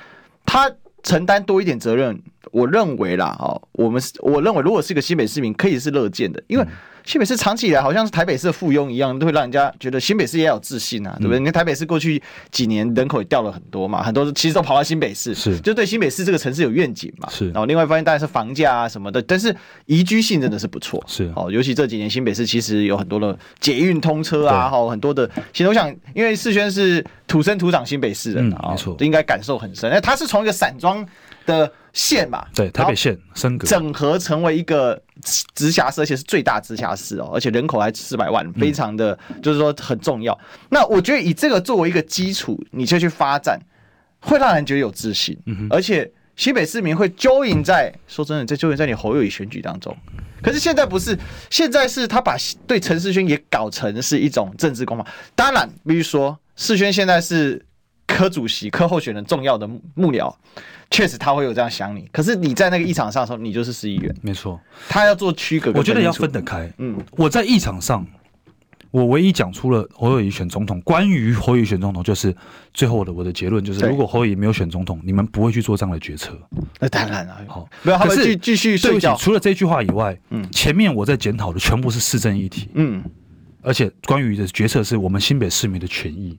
[0.46, 0.70] 他
[1.04, 6.68] 承担多一点责任，我认为啦，哦，我们我认为，如果是一个新北市民，可以是乐见的，因为。
[7.04, 11.40] 新北市长期以来好像是台北市的附庸一样，都会让人家觉得新北市也有自信啊，对不对？
[11.40, 17.30] 你看台北市过去几年人口也掉了很多嘛，很多其实都跑到新北市，是就对新北市这个城市有愿景嘛。
[17.30, 21.04] 是，然后另外一方面当然是房价啊什么的，但是宜居性真的是不错。
[21.08, 25.30] 是，哦，尤其这几年新北市其实有很多的捷运通车啊，好很多的。
[25.52, 29.90] 其实我想，因为世轩是土生土长新北市人啊，没错，应该感受很深。
[29.90, 31.06] 那他是从一个散装
[31.46, 31.72] 的。
[31.94, 35.02] 县嘛，对，台北县升格整合成为一个
[35.54, 40.34] 直辖市，而且是最大直辖市哦，而且人口还四百万，非常的就是说很重要。
[40.34, 43.60] 嗯、那我觉得以这个作为一个基础，你就去发展，
[44.20, 49.96] 会让人觉得有自信，嗯、而且新北市民会 join 在，说真的，在 join 在你侯友宜选举当中。
[50.42, 51.16] 可是现在不是，
[51.50, 55.06] 现在是他把对陈世轩也搞成是一种政治攻防。
[55.36, 57.64] 当然，比如说世轩现在是
[58.08, 60.34] 科主席、科候选人重要的幕僚。
[60.92, 64.60] 确实他会有这样想你，可是你在那个议场上的时候，你就是市议员，没错。
[64.90, 66.70] 他要做区隔，我觉得要分得开。
[66.80, 68.06] 嗯，我在议场上，
[68.92, 70.82] 我唯一讲出了侯友宜选总统。
[70.82, 72.36] 关于侯友宜选总统，就是
[72.74, 76.38] 最后的我的结论就是，如果侯友宜没有选总统，你们不会去做这样的决策。
[76.78, 79.16] 那当然了，好，没有，可是继续睡觉。
[79.16, 83.02] 除了这句话以外，嗯，前面我在检讨的全部是市政议题，嗯，
[83.62, 86.38] 而且关于的决策是我们新北市民的权益。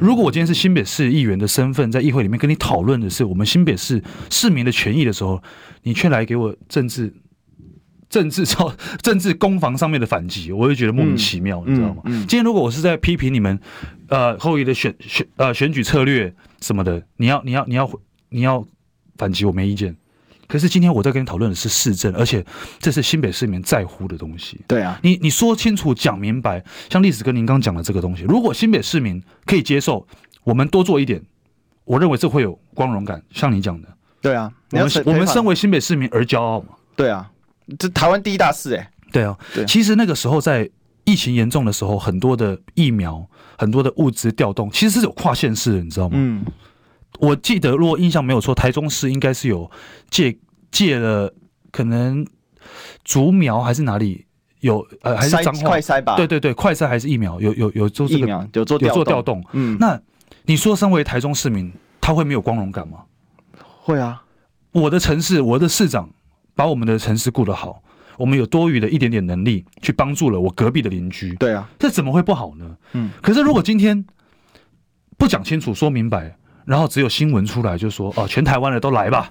[0.00, 5.42] 如果我今天是新北市议员的身份，在议会里面跟你讨论的是我们新北市市民的权益的时候，
[5.82, 7.12] 你却来给我政治、
[8.08, 12.02] 政治操、 政治攻防上面的反击，我就觉得莫名其妙，嗯、你知道吗？
[12.06, 13.60] 嗯嗯、今天如果我是在批评你们，
[14.08, 17.90] 呃，后裔的选选呃选举策略什么的，你要你要你要
[18.30, 18.66] 你要
[19.16, 19.94] 反击，我没意见。
[20.50, 22.44] 可是今天我在跟你讨论的是市政，而且
[22.80, 24.60] 这是新北市民在乎的东西。
[24.66, 30.04] 对啊，你你说清楚讲明白，像历史跟您刚讲的这个东西，如果新北市民可以接受，
[30.42, 31.22] 我们多做一点，
[31.84, 33.22] 我认为这会有光荣感。
[33.30, 33.88] 像你讲的，
[34.20, 36.70] 对啊，我们我们身为新北市民而骄傲嘛。
[36.96, 37.30] 对啊，
[37.78, 38.90] 这台湾第一大事哎。
[39.12, 39.64] 对啊，对。
[39.66, 40.68] 其实那个时候在
[41.04, 43.24] 疫情严重的时候，很多的疫苗、
[43.56, 46.16] 很多的物资调动，其实是有跨县市的，你知道吗？
[46.18, 46.44] 嗯。
[47.20, 49.70] 我记得，如果印象没有错，台中市应该是有
[50.10, 50.36] 借
[50.70, 51.32] 借了，
[51.70, 52.26] 可能
[53.04, 54.24] 竹苗还是哪里
[54.60, 56.16] 有呃，还是彰化快筛吧？
[56.16, 57.40] 对对对，快筛还是疫苗？
[57.40, 59.44] 有有有做这个，有做有做调动。
[59.52, 60.00] 嗯，那
[60.44, 63.04] 你说，身为台中市民，他会没有光荣感吗？
[63.82, 64.24] 会啊！
[64.72, 66.08] 我的城市，我的市长
[66.54, 67.82] 把我们的城市顾得好，
[68.16, 71.34] 我们有多余的一点点能力去帮助了我隔壁的邻居。
[71.36, 72.76] 对啊，这怎么会不好呢？
[72.92, 74.04] 嗯，可是如果今天
[75.18, 76.36] 不讲清楚、说明白。
[76.64, 79.30] 然后只有新闻出来就说哦，全台湾的都来吧。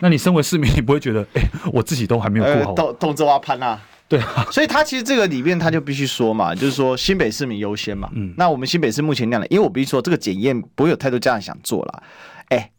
[0.00, 2.72] 那你身为市民，你不会觉得哎，我自己都还没有过好？
[2.74, 4.46] 动动作啊，潘啊，对啊。
[4.50, 8.10] 所以他其实这个里面他就必须说嘛，就是说新北市民优先嘛。
[8.14, 8.34] 嗯。
[8.36, 12.02] 那我们新北市目前那样的，因为我必须说这个检验不会有太多家长想做了。
[12.48, 12.70] 哎，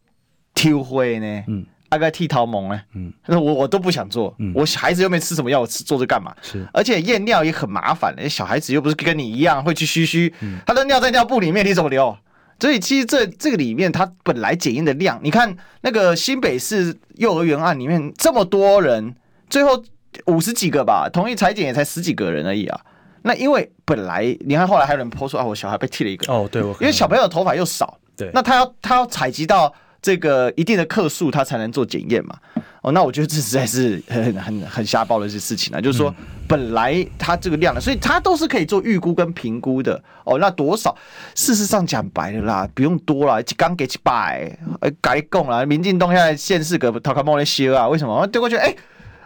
[0.54, 1.44] 挑会呢？
[1.48, 1.66] 嗯。
[1.90, 2.80] 大概剃头蒙呢？
[2.94, 3.12] 嗯。
[3.26, 4.36] 那我我都不想做。
[4.38, 4.52] 嗯。
[4.54, 6.36] 我孩子又没吃什么药，我吃做这干嘛？
[6.44, 6.68] 是。
[6.72, 8.14] 而且验尿也很麻烦。
[8.30, 10.32] 小孩子又不是跟你一样会去嘘嘘，
[10.68, 12.16] 他的尿在尿布里面，你怎么留？
[12.60, 19.16] 所以其实这这个里面，它本来检验的量，你看那个新北市幼儿园案里面这么多人，
[19.50, 19.84] 最后
[20.26, 22.80] 五十几个吧，同意裁检也才十几个人而已啊。
[23.24, 32.38] 那因为本来你看后来还有人 po 出啊，我小孩被剃了一个哦，对，我因为小朋友的头发又少，对，那他要他要采集到这个一定的克数，他才能做检验嘛。
[32.82, 35.82] 哦，那我觉得这实在是很很很瞎报的一些事情啊。
[35.82, 36.14] 就是说，
[36.48, 40.02] 本来它这个量的，所以它都是可以做预估跟评估的。
[40.24, 40.96] 哦，那多少？
[41.36, 45.66] 事实上讲白了啦，不用多了，刚给几百，哎，该供了。
[45.66, 48.26] 民进党现在县市个陶卡莫那些啊，为什么？
[48.28, 48.76] 丢过去，哎，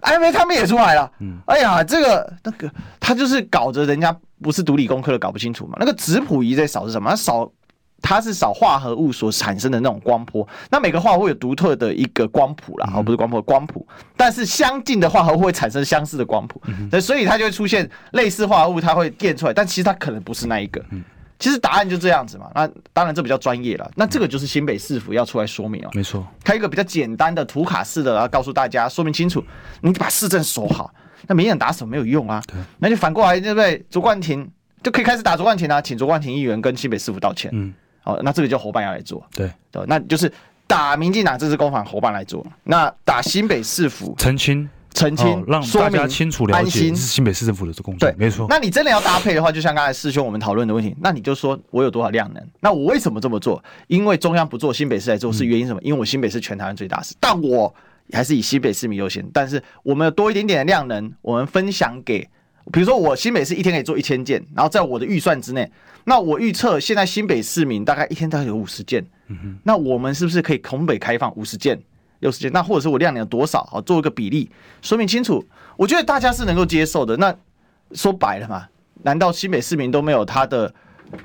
[0.01, 1.11] 哎没，他们也出来了。
[1.19, 2.69] 嗯，哎呀，这个那个，
[2.99, 5.77] 他就是搞着人家不是读理工科的，搞不清楚嘛。
[5.79, 7.09] 那个质谱仪在扫是什么？
[7.11, 7.51] 他扫。
[8.01, 13.85] 它是少化合物所产生的那种光波，那每个化合物有独特的一个光谱啦，而不是光波光谱，
[14.17, 16.61] 但是相近的化合物会产生相似的光谱，
[16.99, 20.83] 所以它就会出现类似化合物，它会电出来，但其实它可能不是那一个。
[21.39, 22.51] 其实答案就这样子嘛。
[22.53, 25.89] 那当然这比较专业了，那这个就是新北市府要出来说明哦。
[25.93, 29.43] 没错，开一个比较简单的图卡式的，然后告诉大家说明清楚，
[29.81, 30.93] 你把市政守好，
[31.27, 32.39] 那民进党打手没有用啊。
[32.77, 33.83] 那就反过来对不对？
[33.89, 34.47] 卓冠廷
[34.83, 37.49] 就可以开始打卓冠廷啊，请卓冠廷议员跟新北市府道歉。
[37.53, 37.73] 嗯。
[38.03, 40.31] 哦，那这个叫伙伴要来做，对对，那就是
[40.67, 42.45] 打民进党这支攻防，伙伴来做。
[42.63, 48.45] 那打新北市府澄清澄清，哦、让大家清楚了解，这是新北市政府的这工作，对，没错。
[48.49, 52.45] 那你真的要搭配的话，就像刚才师兄我们讨论的问题，那你就说我有多少量能？
[52.59, 53.63] 那我为什么这么做？
[53.87, 55.81] 因为中央不做，新北市来做，是原因什么？
[55.81, 57.73] 因为我新北市全台湾最大市，但我
[58.11, 59.25] 还是以新北市民优先。
[59.31, 62.29] 但是我们有多一点点的量能，我们分享给，
[62.71, 65.69] 比如说我新北市一天可以做一千件，然后在我的预算之内。
[66.05, 69.05] 那我预测现在新北市民大概一天大概有五十件，
[69.63, 71.79] 那我们是不是可以从北开放五十件、
[72.19, 72.51] 六十件？
[72.51, 73.63] 那或者是我量有多少？
[73.71, 74.49] 好，做一个比例，
[74.81, 75.43] 说明清楚。
[75.77, 77.15] 我觉得大家是能够接受的。
[77.17, 77.35] 那
[77.93, 78.65] 说白了嘛，
[79.03, 80.73] 难道新北市民都没有他的？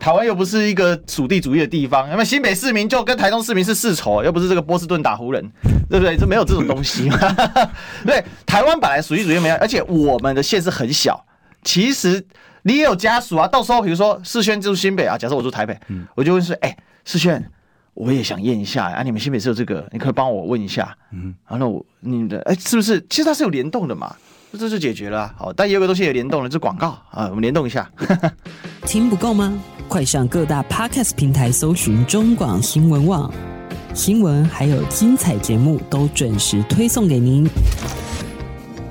[0.01, 5.49] 台湾又不是一个属地主义的地方，那么新北市民就跟台东市民是世仇，又不是这个波士顿打湖人，
[5.89, 6.17] 对不对？
[6.17, 7.17] 这没有这种东西嘛。
[8.05, 11.25] 对，台湾本来属地主义没有，而且我们的县是很小，
[11.67, 12.25] 其实。
[12.69, 17.49] 你也有家属啊，到时候比如说世轩住新北啊，假设我住台北，嗯，我就问说，哎、欸，世轩，
[17.95, 23.01] 我也想验一下啊，你们新北是有这个，你可以帮我问一下，嗯，然后我你的哎、欸，是不是？
[23.09, 24.13] 其实它是有联动的嘛，
[24.59, 25.35] 这就解决了、啊。
[25.39, 27.89] 好，但也有个东西也联动了，这广告啊，我们联动一下。
[28.85, 29.57] 听不够吗？
[29.87, 33.33] 快上各大 Podcast 平台搜寻中广新闻网
[33.95, 37.49] 新闻，还有精彩节目都准时推送给您，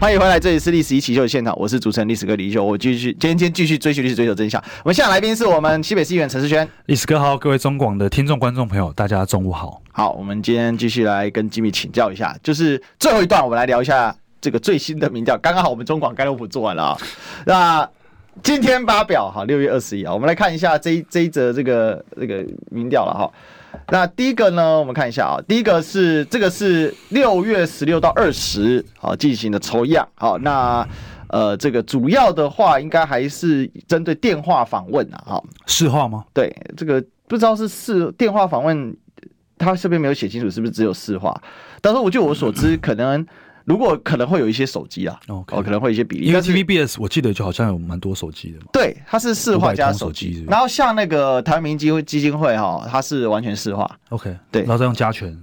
[0.00, 2.64] 欢迎回来，这里是《历史一起秀》的现场，我是主持人历史哥李易修。
[2.64, 4.62] 我继续，今天继续追寻历史，追求真相。
[4.84, 9.82] 我们现在来宾是我们西北市议员陈世轩，历史哥好，各位中广的听众、观众朋友，大家中午好。
[9.90, 14.14] 好，我们今天继续来跟吉米请教一下，就是最后一段，我们来聊一下。
[14.40, 16.98] 这个最新的民调，刚刚好我们中广盖洛普做完了啊。
[17.44, 17.90] 那
[18.40, 23.28] 今天发表哈，六月二十一啊，我们来看一下这一这一则这个这个民调了哈。
[23.88, 30.06] 那第一个呢，我们看一下啊，第一个是这个是六月十六到二十啊进行的抽样。
[30.14, 30.86] 好，那
[31.28, 35.22] 呃这个主要的话应该还是针对电话访问啊。
[35.24, 36.24] 哈，市话吗？
[36.32, 38.96] 对，这个不知道是市电话访问，
[39.56, 41.40] 他这边没有写清楚是不是只有市话。
[41.80, 43.26] 但是我据我所知，可能。
[43.68, 46.26] 如果可能会有一些手机啊，哦，可能会有一些比例。
[46.26, 48.66] 因为 TVBS 我记得就好像有蛮多手机的嘛。
[48.72, 50.42] 对，它是市话加手机。
[50.48, 53.88] 然后像那个台湾民基基金会哈，它是完全市话。
[54.08, 55.38] OK，对，然后再用加权。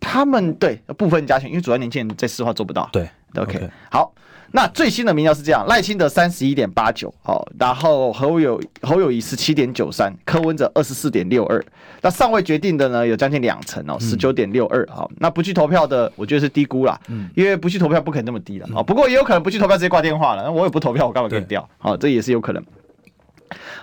[0.00, 2.88] 他们对部分加权，因为主要年轻人在市话做不到。
[2.90, 4.10] 对，OK，好。
[4.52, 11.62] 那最新的民调是这样：赖清德三十一点八九，好，然后侯友侯友宜十七点九三，柯文哲二十四点六二。
[12.00, 14.86] 那尚未决定的呢，有将近两成哦，十九点六二。
[14.90, 18.82] 好，那不去投票的，我觉得是低估啦，嗯，因为不去投票不可能那么低了啊。
[18.82, 21.68] 不过也有可能不去投票直接挂电话了，那我也不投票，我干嘛给你调？
[21.78, 22.64] 好，这也是有可能。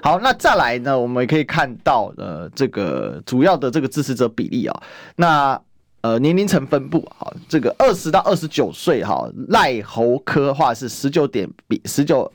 [0.01, 4.82] 好，那再来呢，我们也可以看到呃，这个主要的这个支持者比例啊，
[5.16, 5.61] 那。
[6.03, 12.29] 呃，年龄层分布，好，这个二十到二十九岁，哈，赖猴科话是十九点比十九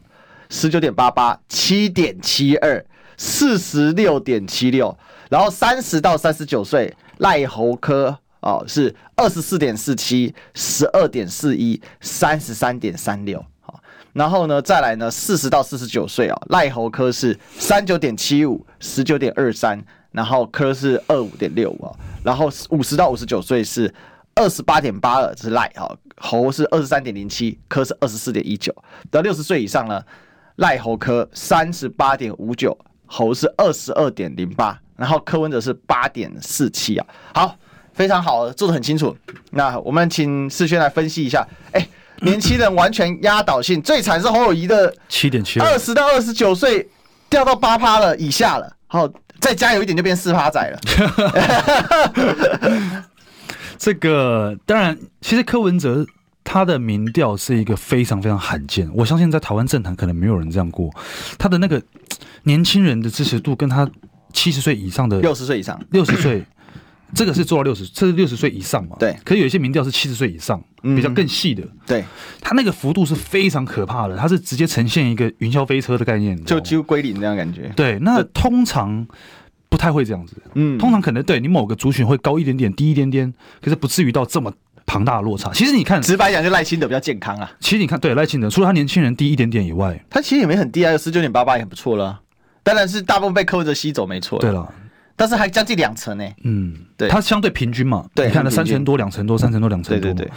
[0.48, 2.82] 十九点八八，七点七二，
[3.18, 4.96] 四十六点七六，
[5.28, 13.78] 然后三十到三十九岁，赖猴科哦是二十四点四七，十二点四一，三十三点三六，好，
[14.14, 19.84] 然后呢，再来呢，四十到四十九岁啊，赖猴科是三九点七五，十九点二三。
[20.18, 21.94] 然后科是二五点六五啊，
[22.24, 23.94] 然后五十到五十九岁是
[24.34, 28.74] 二十八点八二，这是赖啊，猴是二十三点零七，科是二十四点一九。
[29.12, 30.02] 到六十岁以上呢，
[30.56, 37.06] 赖猴科三十八点五九，猴是二十二点零八，然后科文哲是八点四七啊。
[37.32, 37.54] 好，
[37.92, 39.16] 非常好，做的很清楚。
[39.52, 41.46] 那我们请世轩来分析一下。
[41.70, 41.88] 哎，
[42.22, 46.90] 年轻人完全压倒性，最惨是侯友谊的七点七，二十到二十九岁。
[47.30, 49.08] 掉到八趴了以下了，好，
[49.38, 50.80] 再加油一点就变四趴仔了。
[53.78, 56.04] 这个当然，其实柯文哲
[56.42, 60.90] 他的民调是一个非常非常罕见，我相信在台湾政坛可能没有人这样过。
[61.38, 61.80] 他的那个
[62.44, 63.88] 年轻人的支持度跟他
[64.32, 66.44] 七十岁以上的六十岁以上六十岁，
[67.14, 68.96] 这个是做到六十，这是六十岁以上嘛？
[68.98, 69.16] 对。
[69.24, 71.62] 可是有一些民调是七十岁以上，比较更细的。
[71.86, 72.04] 对，
[72.40, 77.72] 它那个幅度是非常可怕的，它是直接呈现一个云霄飞车的概念，就几乎归零这样感觉。
[77.76, 79.06] 对，那通常。
[79.70, 83.30] 不太会这样子，嗯，通常可能对你某个族群会高一点点，低一点点，
[83.60, 84.50] 可是不至于到这么
[84.86, 85.50] 庞大的落差。
[85.52, 87.52] 其实你看，直白讲，就赖清德比较健康啊。
[87.60, 92.18] 其实你看，对赖清德，除了他年轻人低一点点以外，他其实也没很低啊，有十九点八八也很不错了。
[92.62, 94.38] 当然是大部分被柯文哲吸走，没错。
[94.38, 94.66] 对了，
[95.18, 96.24] 但是还将近两成呢。
[96.44, 98.08] 嗯，对，它相对平均嘛。
[98.14, 100.00] 对，你看了三成多、两成多、三成多、两成多。
[100.00, 100.32] 对对对。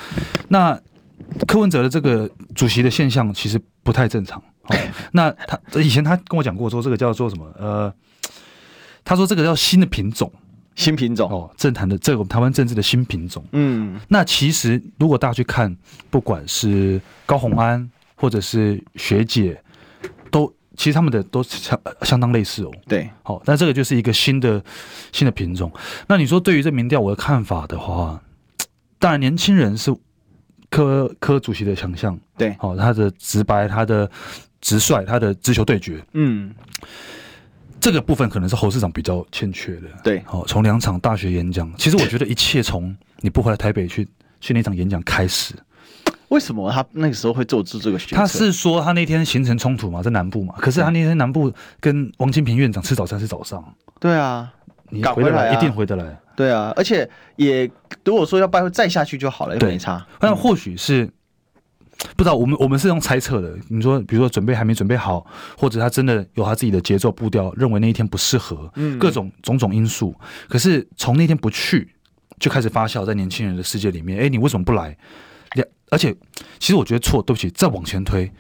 [0.49, 0.77] 那
[1.47, 4.43] 柯文哲的这个主席的现象其实不太正常。
[5.13, 7.45] 那他以前他跟我讲过说，这个叫做什么？
[7.57, 7.93] 呃。
[9.03, 10.31] 他说：“这个叫新的品种，
[10.75, 13.43] 新品种哦，政坛的这个台湾政治的新品种。
[13.51, 15.75] 嗯，那其实如果大家去看，
[16.11, 19.59] 不管是高虹安或者是学姐，都
[20.77, 22.71] 其实他们的都相相当类似哦。
[22.87, 24.63] 对，好，那这个就是一个新的
[25.11, 25.71] 新的品种。
[26.07, 28.21] 那你说对于这民调我的看法的话，
[28.99, 29.95] 当然年轻人是
[30.69, 34.09] 柯柯主席的强项，对，好，他的直白，他的
[34.61, 36.53] 直率，他的直球对决，嗯。”
[37.81, 39.87] 这个部分可能是侯市长比较欠缺的。
[40.03, 44.07] 对，好，从两场大学演讲，其实我觉得一切从你不回来台北去
[44.39, 45.55] 去那场演讲开始。
[46.31, 48.15] 为什么他那个时候会做出这个选择？
[48.17, 50.55] 他是说他那天行程冲突嘛，在南部嘛。
[50.57, 53.63] 可是他那天南部跟王金平院长吃早餐是早上。
[53.99, 54.51] 对啊，
[54.89, 56.19] 你回得来，啊、一定回得来。
[56.35, 57.69] 对啊，而且也
[58.03, 60.05] 如果说要拜会再下去就好了，又没差。
[60.19, 61.09] 那或许是。
[62.17, 63.55] 不知道我们我们是用猜测的。
[63.67, 65.23] 你说，比如说准备还没准备好，
[65.55, 70.15] 或者他真的有他自己的节奏步调，认为那一天不适合，嗯，各种种种因素。
[70.49, 71.93] 可是从那天不去，
[72.39, 74.19] 就开始发酵在年轻人的世界里面。
[74.19, 74.97] 哎，你为什么不来？
[75.91, 76.15] 而且，
[76.57, 78.31] 其实我觉得错，对不起，再往前推，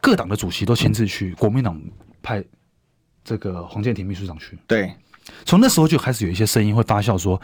[0.00, 1.78] 各党的主席都亲自去，国民党
[2.22, 2.42] 派
[3.22, 4.56] 这个黄建庭秘书长去。
[4.66, 4.94] 对，
[5.44, 7.38] 从那时候就开始有一些声音会发酵说，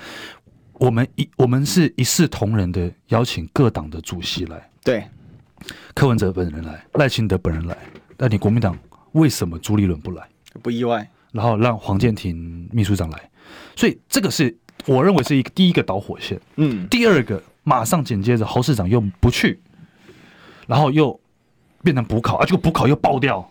[0.74, 4.70] 我们一我们是一视同仁的邀请各党的主席来。
[4.82, 5.04] 对。
[5.94, 7.76] 柯文哲本人来，赖清德本人来，
[8.16, 8.78] 那你国民党
[9.12, 10.26] 为什么朱立伦不来？
[10.62, 11.06] 不意外。
[11.32, 13.30] 然后让黄建庭秘书长来，
[13.76, 16.40] 所以这个是我认为是一个第一个导火线。
[16.56, 19.60] 嗯，第二个马上紧接着侯市长又不去，
[20.66, 21.18] 然后又
[21.82, 23.50] 变成补考啊，结果补考又爆掉，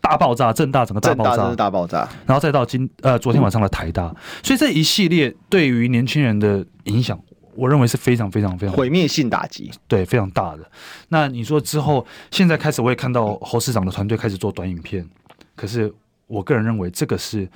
[0.00, 7.18] 大爆炸，正大整个大爆炸，大爆炸，然后再到今呃昨天晚上的台大，所以这一系列对于年轻人的影响。
[7.58, 10.70] 我认为是非常非常非常毁灭性打击，对，非常大的。
[11.08, 15.08] 那你说之后，现在开始我也看到侯市长的团队开始做短影片，
[15.54, 15.90] 可是
[16.26, 17.48] 我个人认为这个是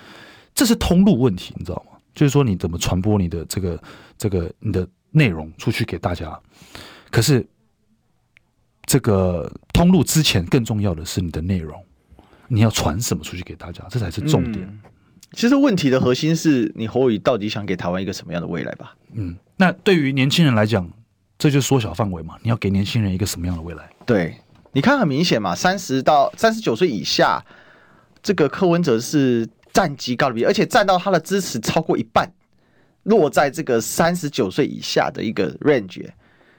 [0.54, 1.98] 这是通路问题，你知道吗？
[2.14, 3.78] 就是说你怎么传播你的这个
[4.16, 6.38] 这个你的内容出去给大家，
[7.10, 7.46] 可是
[8.84, 11.84] 这个通路之前更重要的是你的内容，
[12.48, 14.66] 你要传什么出去给大家，这才是重点。
[14.66, 14.80] 嗯
[15.32, 18.96] 其实问题的核心是你侯宇到底想给台湾一个什么样的未来吧？
[19.12, 20.90] 嗯，那对于年轻人来讲，
[21.38, 22.34] 这就是缩小范围嘛。
[22.42, 23.88] 你要给年轻人一个什么样的未来？
[24.04, 24.36] 对，
[24.72, 27.40] 你看很明显嘛，三十到三十九岁以下，
[28.20, 32.28] 这个柯文哲是占极高的比例，而且占到他的支持超过一半，
[33.10, 36.08] 落在这个三十九岁以下的一个 range，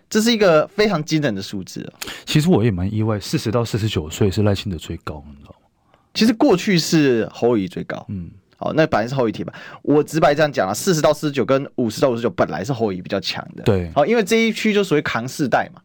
[0.07, 1.81] 这是一个非常惊人的数字。
[1.81, 1.93] 哦
[2.25, 5.55] 其实我也蛮意外，四十到四十九岁是赖清德最高，你知道吗？
[6.13, 8.29] 其实过去是侯友最高，嗯。
[8.63, 9.51] 好，那本来是侯友题吧？
[9.81, 13.63] 我直白这样讲啊，四十到四十九跟五十到五十九本来是侯友比较强的。
[13.63, 15.81] 对，好，因为这一区就属于扛世代嘛，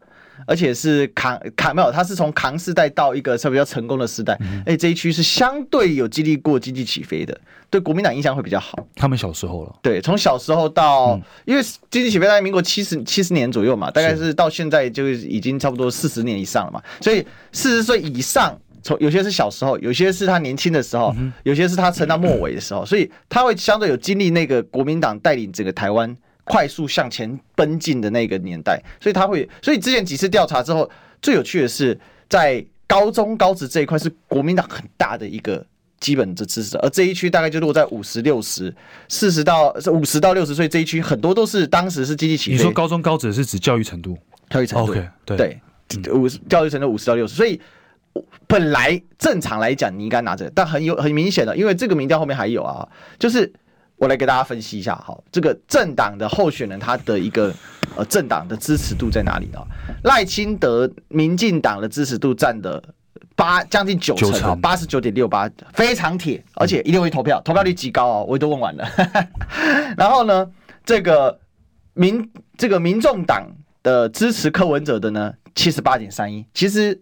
[0.46, 4.38] 而且是扛扛没有，他是从扛时代到一个比较成功的时代。
[4.64, 7.38] 哎、这一区是相对有经历过经济起飞的，
[7.68, 8.78] 对国民党印象会比较好。
[8.94, 18.58] 他们小时候了，对，从小时候到，嗯、因为经济起飞在民国七十七十年左右嘛，大概是到现在就已经差不多四十年以上了嘛，所以四十岁以上。
[18.82, 26.16] 从有些是小时候，有些是他年轻的时候，有些是他成到末尾的时候，所以他会相对有经历那个国民党带领整个台湾
[26.46, 30.88] 快速向前奔进的那个年代，所以他会，所以之前几次调查之后，
[31.20, 35.66] 最有趣的是在高中高职这一块是国民党很大的一个
[36.00, 38.74] 基本的支持者，而这一区大概就落在五十六十、
[39.08, 42.56] 四十到五十到六十岁这一区，很多都是当时是经济起飞。
[42.56, 44.16] 你说高中高职是指教育程度？
[44.48, 47.60] 教育程度，okay, 对对，五十教育程度五十到六十，所以。
[48.46, 52.88] 本来正常来讲，你应该拿着，但很有很明显的，因为这个民调后面还有啊，
[53.18, 53.52] 就是
[53.96, 57.52] 我来给大家分析一下哈，这个政党的候选人他的一个
[57.96, 59.64] 呃政党的支持度在哪里啊？
[60.04, 62.82] 赖清德民进党的支持度占的
[63.34, 68.86] 八将近九成啊，八十九点六八，非常铁，而且一定会投票，投票率极高哦，我都问完了。
[69.96, 70.50] 然后呢，
[70.84, 71.40] 这个
[71.94, 73.46] 民这个民众党
[73.82, 77.00] 的支持柯文哲的呢，七十八点三一，其实。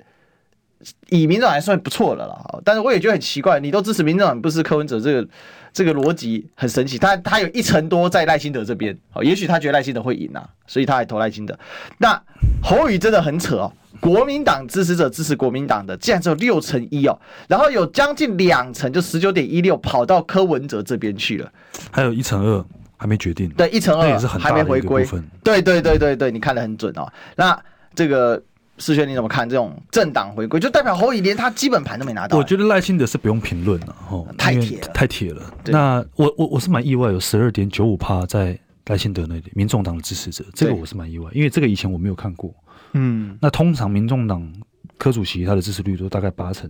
[1.10, 5.28] 以民众还算不错了啦，但是我也觉得很奇怪，你都支持民众党，不是柯文哲，这个
[5.72, 6.98] 这个逻辑很神奇。
[6.98, 11.58] 他他有一成多在赖清德这边，哦，也许他觉得赖清德会赢啊，所以他还投赖清德。
[11.98, 12.20] 那
[12.62, 17.18] 侯宇真的很扯哦，国民党支持者支持国民党的，竟然只有六成一哦，
[17.48, 21.50] 然后有将近两成，就十九点一六跑到柯文哲这边去了，
[21.90, 22.64] 还有一成二
[22.96, 25.06] 还没决定，对，一成二也是很还没回归，
[25.42, 27.10] 对对对对对，你看得很准哦。
[27.36, 27.58] 那
[27.94, 28.42] 这个。
[28.76, 30.58] 士轩，你怎么看这种政党回归？
[30.58, 32.36] 就代表侯友连他基本盘都没拿到。
[32.36, 35.54] 我觉得赖清德是不用评论了，哦，太铁了，太铁了。
[35.66, 42.52] 那我我我是蛮意外，有十二点九五趴在赖清德那里，民众党的支持者，这个我是蛮意外，因为这个以前我没有看过。
[42.94, 44.52] 嗯，那通常民众党
[44.98, 46.68] 科主席他的支持率都大概八成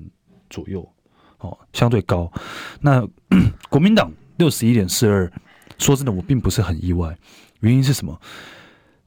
[0.51, 0.87] 左右，
[1.39, 2.31] 哦，相对高。
[2.81, 3.03] 那
[3.71, 5.33] 国民党六十一点四二，
[5.79, 7.17] 说真的，我并不是很意外。
[7.61, 8.21] 原因是什么？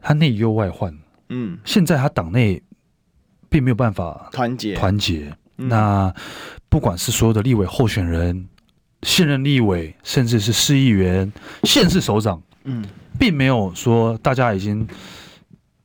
[0.02, 0.92] 他内忧外患。
[1.30, 2.60] 嗯，现在他党内。
[3.50, 5.32] 并没有办法团结团结。
[5.60, 6.14] 那
[6.70, 8.48] 不管是所有的立委候选人、
[9.02, 11.34] 现任立委，甚至是市议员、
[11.64, 12.86] 县市首长，嗯，
[13.18, 14.88] 并没有说大家已经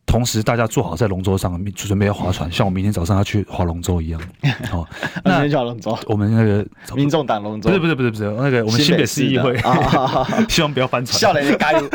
[0.04, 4.20] 同时大家做好在龙舟上，准备要划船，像我明天早上要去划龙舟一样。
[4.70, 4.86] 哦，
[5.24, 9.56] 那明天划龙舟，我们那个 民众党龙舟，不是不是不是不是那个我们新北市议会，
[10.50, 11.18] 希望不要翻船。
[11.18, 11.88] 笑脸加油，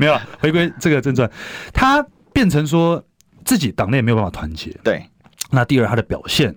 [0.00, 0.22] 没有了。
[0.40, 1.30] 回归这个正传，
[1.74, 3.04] 他变成说。
[3.44, 5.04] 自己党内没有办法团结，对。
[5.50, 6.54] 那第二，他的表现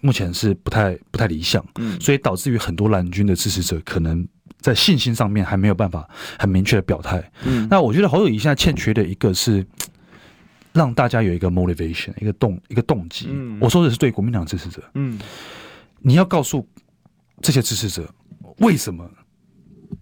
[0.00, 4.26] 目前是不太不太理想，嗯，所以导致于很多蓝军的支持者可能
[4.60, 7.68] 在信心上面还没有办法很明确的表态，嗯。
[7.70, 9.64] 那我觉得侯友谊现在欠缺的一个是
[10.72, 13.26] 让大家有一个 motivation，一个动一个动机。
[13.28, 15.18] 嗯，我说的是对国民党支持者，嗯，
[15.98, 16.66] 你要告诉
[17.42, 18.08] 这些支持者
[18.58, 19.08] 为什么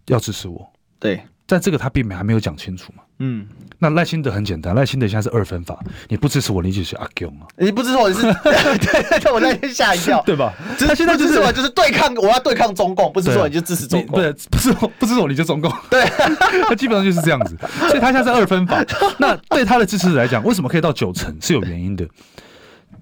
[0.06, 1.20] 要支持我，对。
[1.46, 3.02] 但这个他并没还没有讲清楚嘛。
[3.20, 3.46] 嗯，
[3.78, 7.46] 那赖清德很简单，赖清德现在是二分法，你不支持我，你就是阿 Q 啊。
[7.56, 10.52] 你不支持我，你是 对对，我那天吓一跳，对吧？
[10.78, 16.04] 他现在支持我就是对抗，我要对抗中共，不支持我你就支持中共，对，不是不支持我 你就中共，对，
[16.68, 17.56] 他基本上就是这样子。
[17.88, 18.84] 所以他现在是二分法。
[19.18, 22.06] 那对他的支持者来讲，为什么可以到九成是有原因的？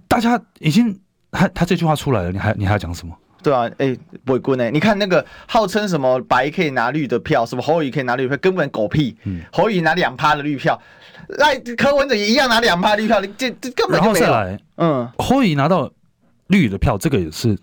[0.08, 0.98] 大家已经
[1.30, 3.14] 他他这句话出来了，你还你还要讲什么？
[3.46, 4.68] 对啊，哎、欸，伟君呢？
[4.72, 9.16] 你看那个号称什么白可以拿绿的票，什么侯友宜可以拿绿票，根本狗屁。
[9.22, 10.76] 嗯，侯友拿两趴的绿票，
[11.38, 14.26] 那柯文哲也一样拿两趴绿票，你这这根本就没有。
[14.26, 15.88] 然后再来，嗯，侯友拿到
[16.48, 17.56] 绿的票，这个也是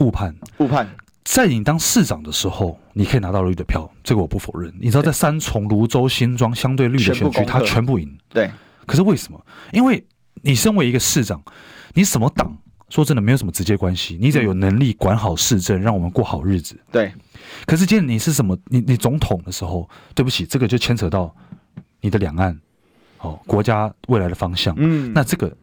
[0.00, 0.34] 误判。
[0.56, 0.88] 误判，
[1.22, 4.74] 在你当市长的时候，你可以拿到绿的票，这个我不否认。
[4.80, 8.18] 你知道，在三重、芦洲、新庄相对绿的选区，他全部赢。
[8.30, 8.50] 对，
[8.84, 9.40] 可是为什么？
[9.70, 10.04] 因为
[10.42, 11.40] 你身为一个市长，
[11.94, 12.52] 你什么党？
[12.88, 14.18] 说真的，没有什么直接关系。
[14.20, 16.78] 你只要有能力管好市政，让我们过好日子。
[16.90, 17.12] 对。
[17.66, 18.56] 可是，今天你是什么？
[18.66, 21.34] 你你总统的时候，对不起，这个就牵扯到
[22.00, 22.58] 你的两岸，
[23.18, 24.74] 哦，国家未来的方向。
[24.78, 25.12] 嗯。
[25.14, 25.54] 那这个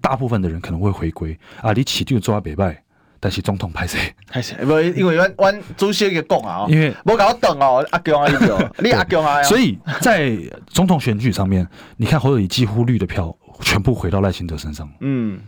[0.00, 2.82] 大部分的人可能会回归啊，你起就抓北拜，
[3.20, 4.14] 但是总统派谁？
[4.26, 4.56] 派谁？
[4.64, 9.42] 不，因为阮阮主席给讲啊，因为我搞等哦，阿强啊，你 阿强啊。
[9.42, 10.36] 所以在
[10.66, 14.88] 总统选举上面，你看侯友宜几乎绿的票全部回到赖清德身上。
[15.00, 15.38] 嗯。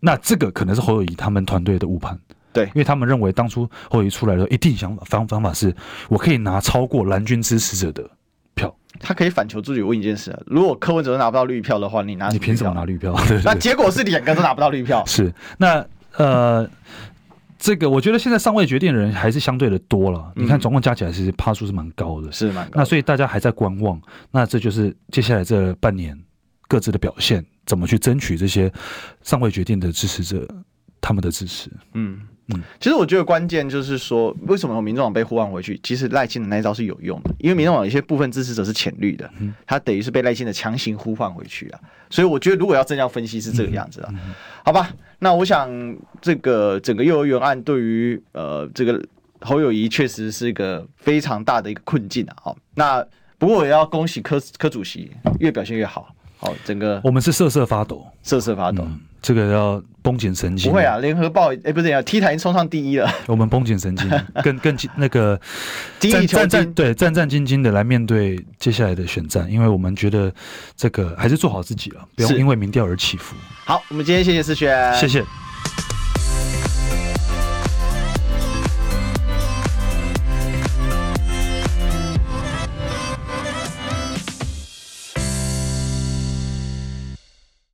[0.00, 2.18] 那这个可能是侯友谊他们团队的误判，
[2.52, 5.74] 对，因为他们认为当初侯友谊出来的一定想法方方法是，
[6.08, 8.08] 我可以拿超过蓝军支持者的
[8.54, 13.14] 票，他可以反求诸己问一件事：如果柯文哲拿不到绿票的话，你拿你凭什么拿绿票？
[13.28, 15.04] 对对对，那结果是两个都拿不到绿票。
[15.06, 15.84] 是那
[16.16, 16.68] 呃，
[17.58, 20.32] 这个我觉得现在尚未决定的人还是相对的多了。
[20.36, 22.72] 嗯、你看总共加起来其实趴数是蛮高的，是蛮高。
[22.74, 23.98] 那所以大家还在观望，
[24.30, 26.18] 那这就是接下来这半年
[26.68, 27.42] 各自的表现。
[27.66, 28.72] 怎么去争取这些
[29.22, 30.46] 尚未决定的支持者
[31.00, 31.70] 他们的支持？
[31.94, 35.78] 嗯嗯，其实我觉得关键就是说，为什么民众党被呼唤回去？
[35.80, 39.30] 其实赖清德那一招是有用的，因为民众党有一些部分支持者是浅绿的，
[39.64, 41.80] 他等于是被赖清德强行呼唤回去了。
[42.10, 44.12] 所以我觉得，如果要真要分析，是这个样子啊。
[44.64, 45.70] 好吧，那我想
[46.20, 49.00] 这个整个幼儿园案对于呃这个
[49.40, 52.34] 侯友谊确实是一个非常大的一个困境啊。
[52.42, 53.06] 好，那
[53.38, 56.12] 不过我也要恭喜柯柯主席，越表现越好。
[56.42, 58.82] 好，整个我们是瑟瑟发抖，瑟瑟发抖。
[58.84, 60.68] 嗯、这个要绷紧神经。
[60.68, 63.08] 不会啊，联合报哎，不是啊 T 台已经冲上第一了。
[63.28, 64.10] 我们绷紧神经，
[64.42, 65.40] 更更那个
[66.00, 70.34] 战战战对战战兢兢的来面对接下来的选战，因为我们觉得
[70.76, 73.36] 这个还是做好自己了，不用因为民调而起伏。
[73.64, 75.24] 好，我们今天谢谢思璇，谢谢。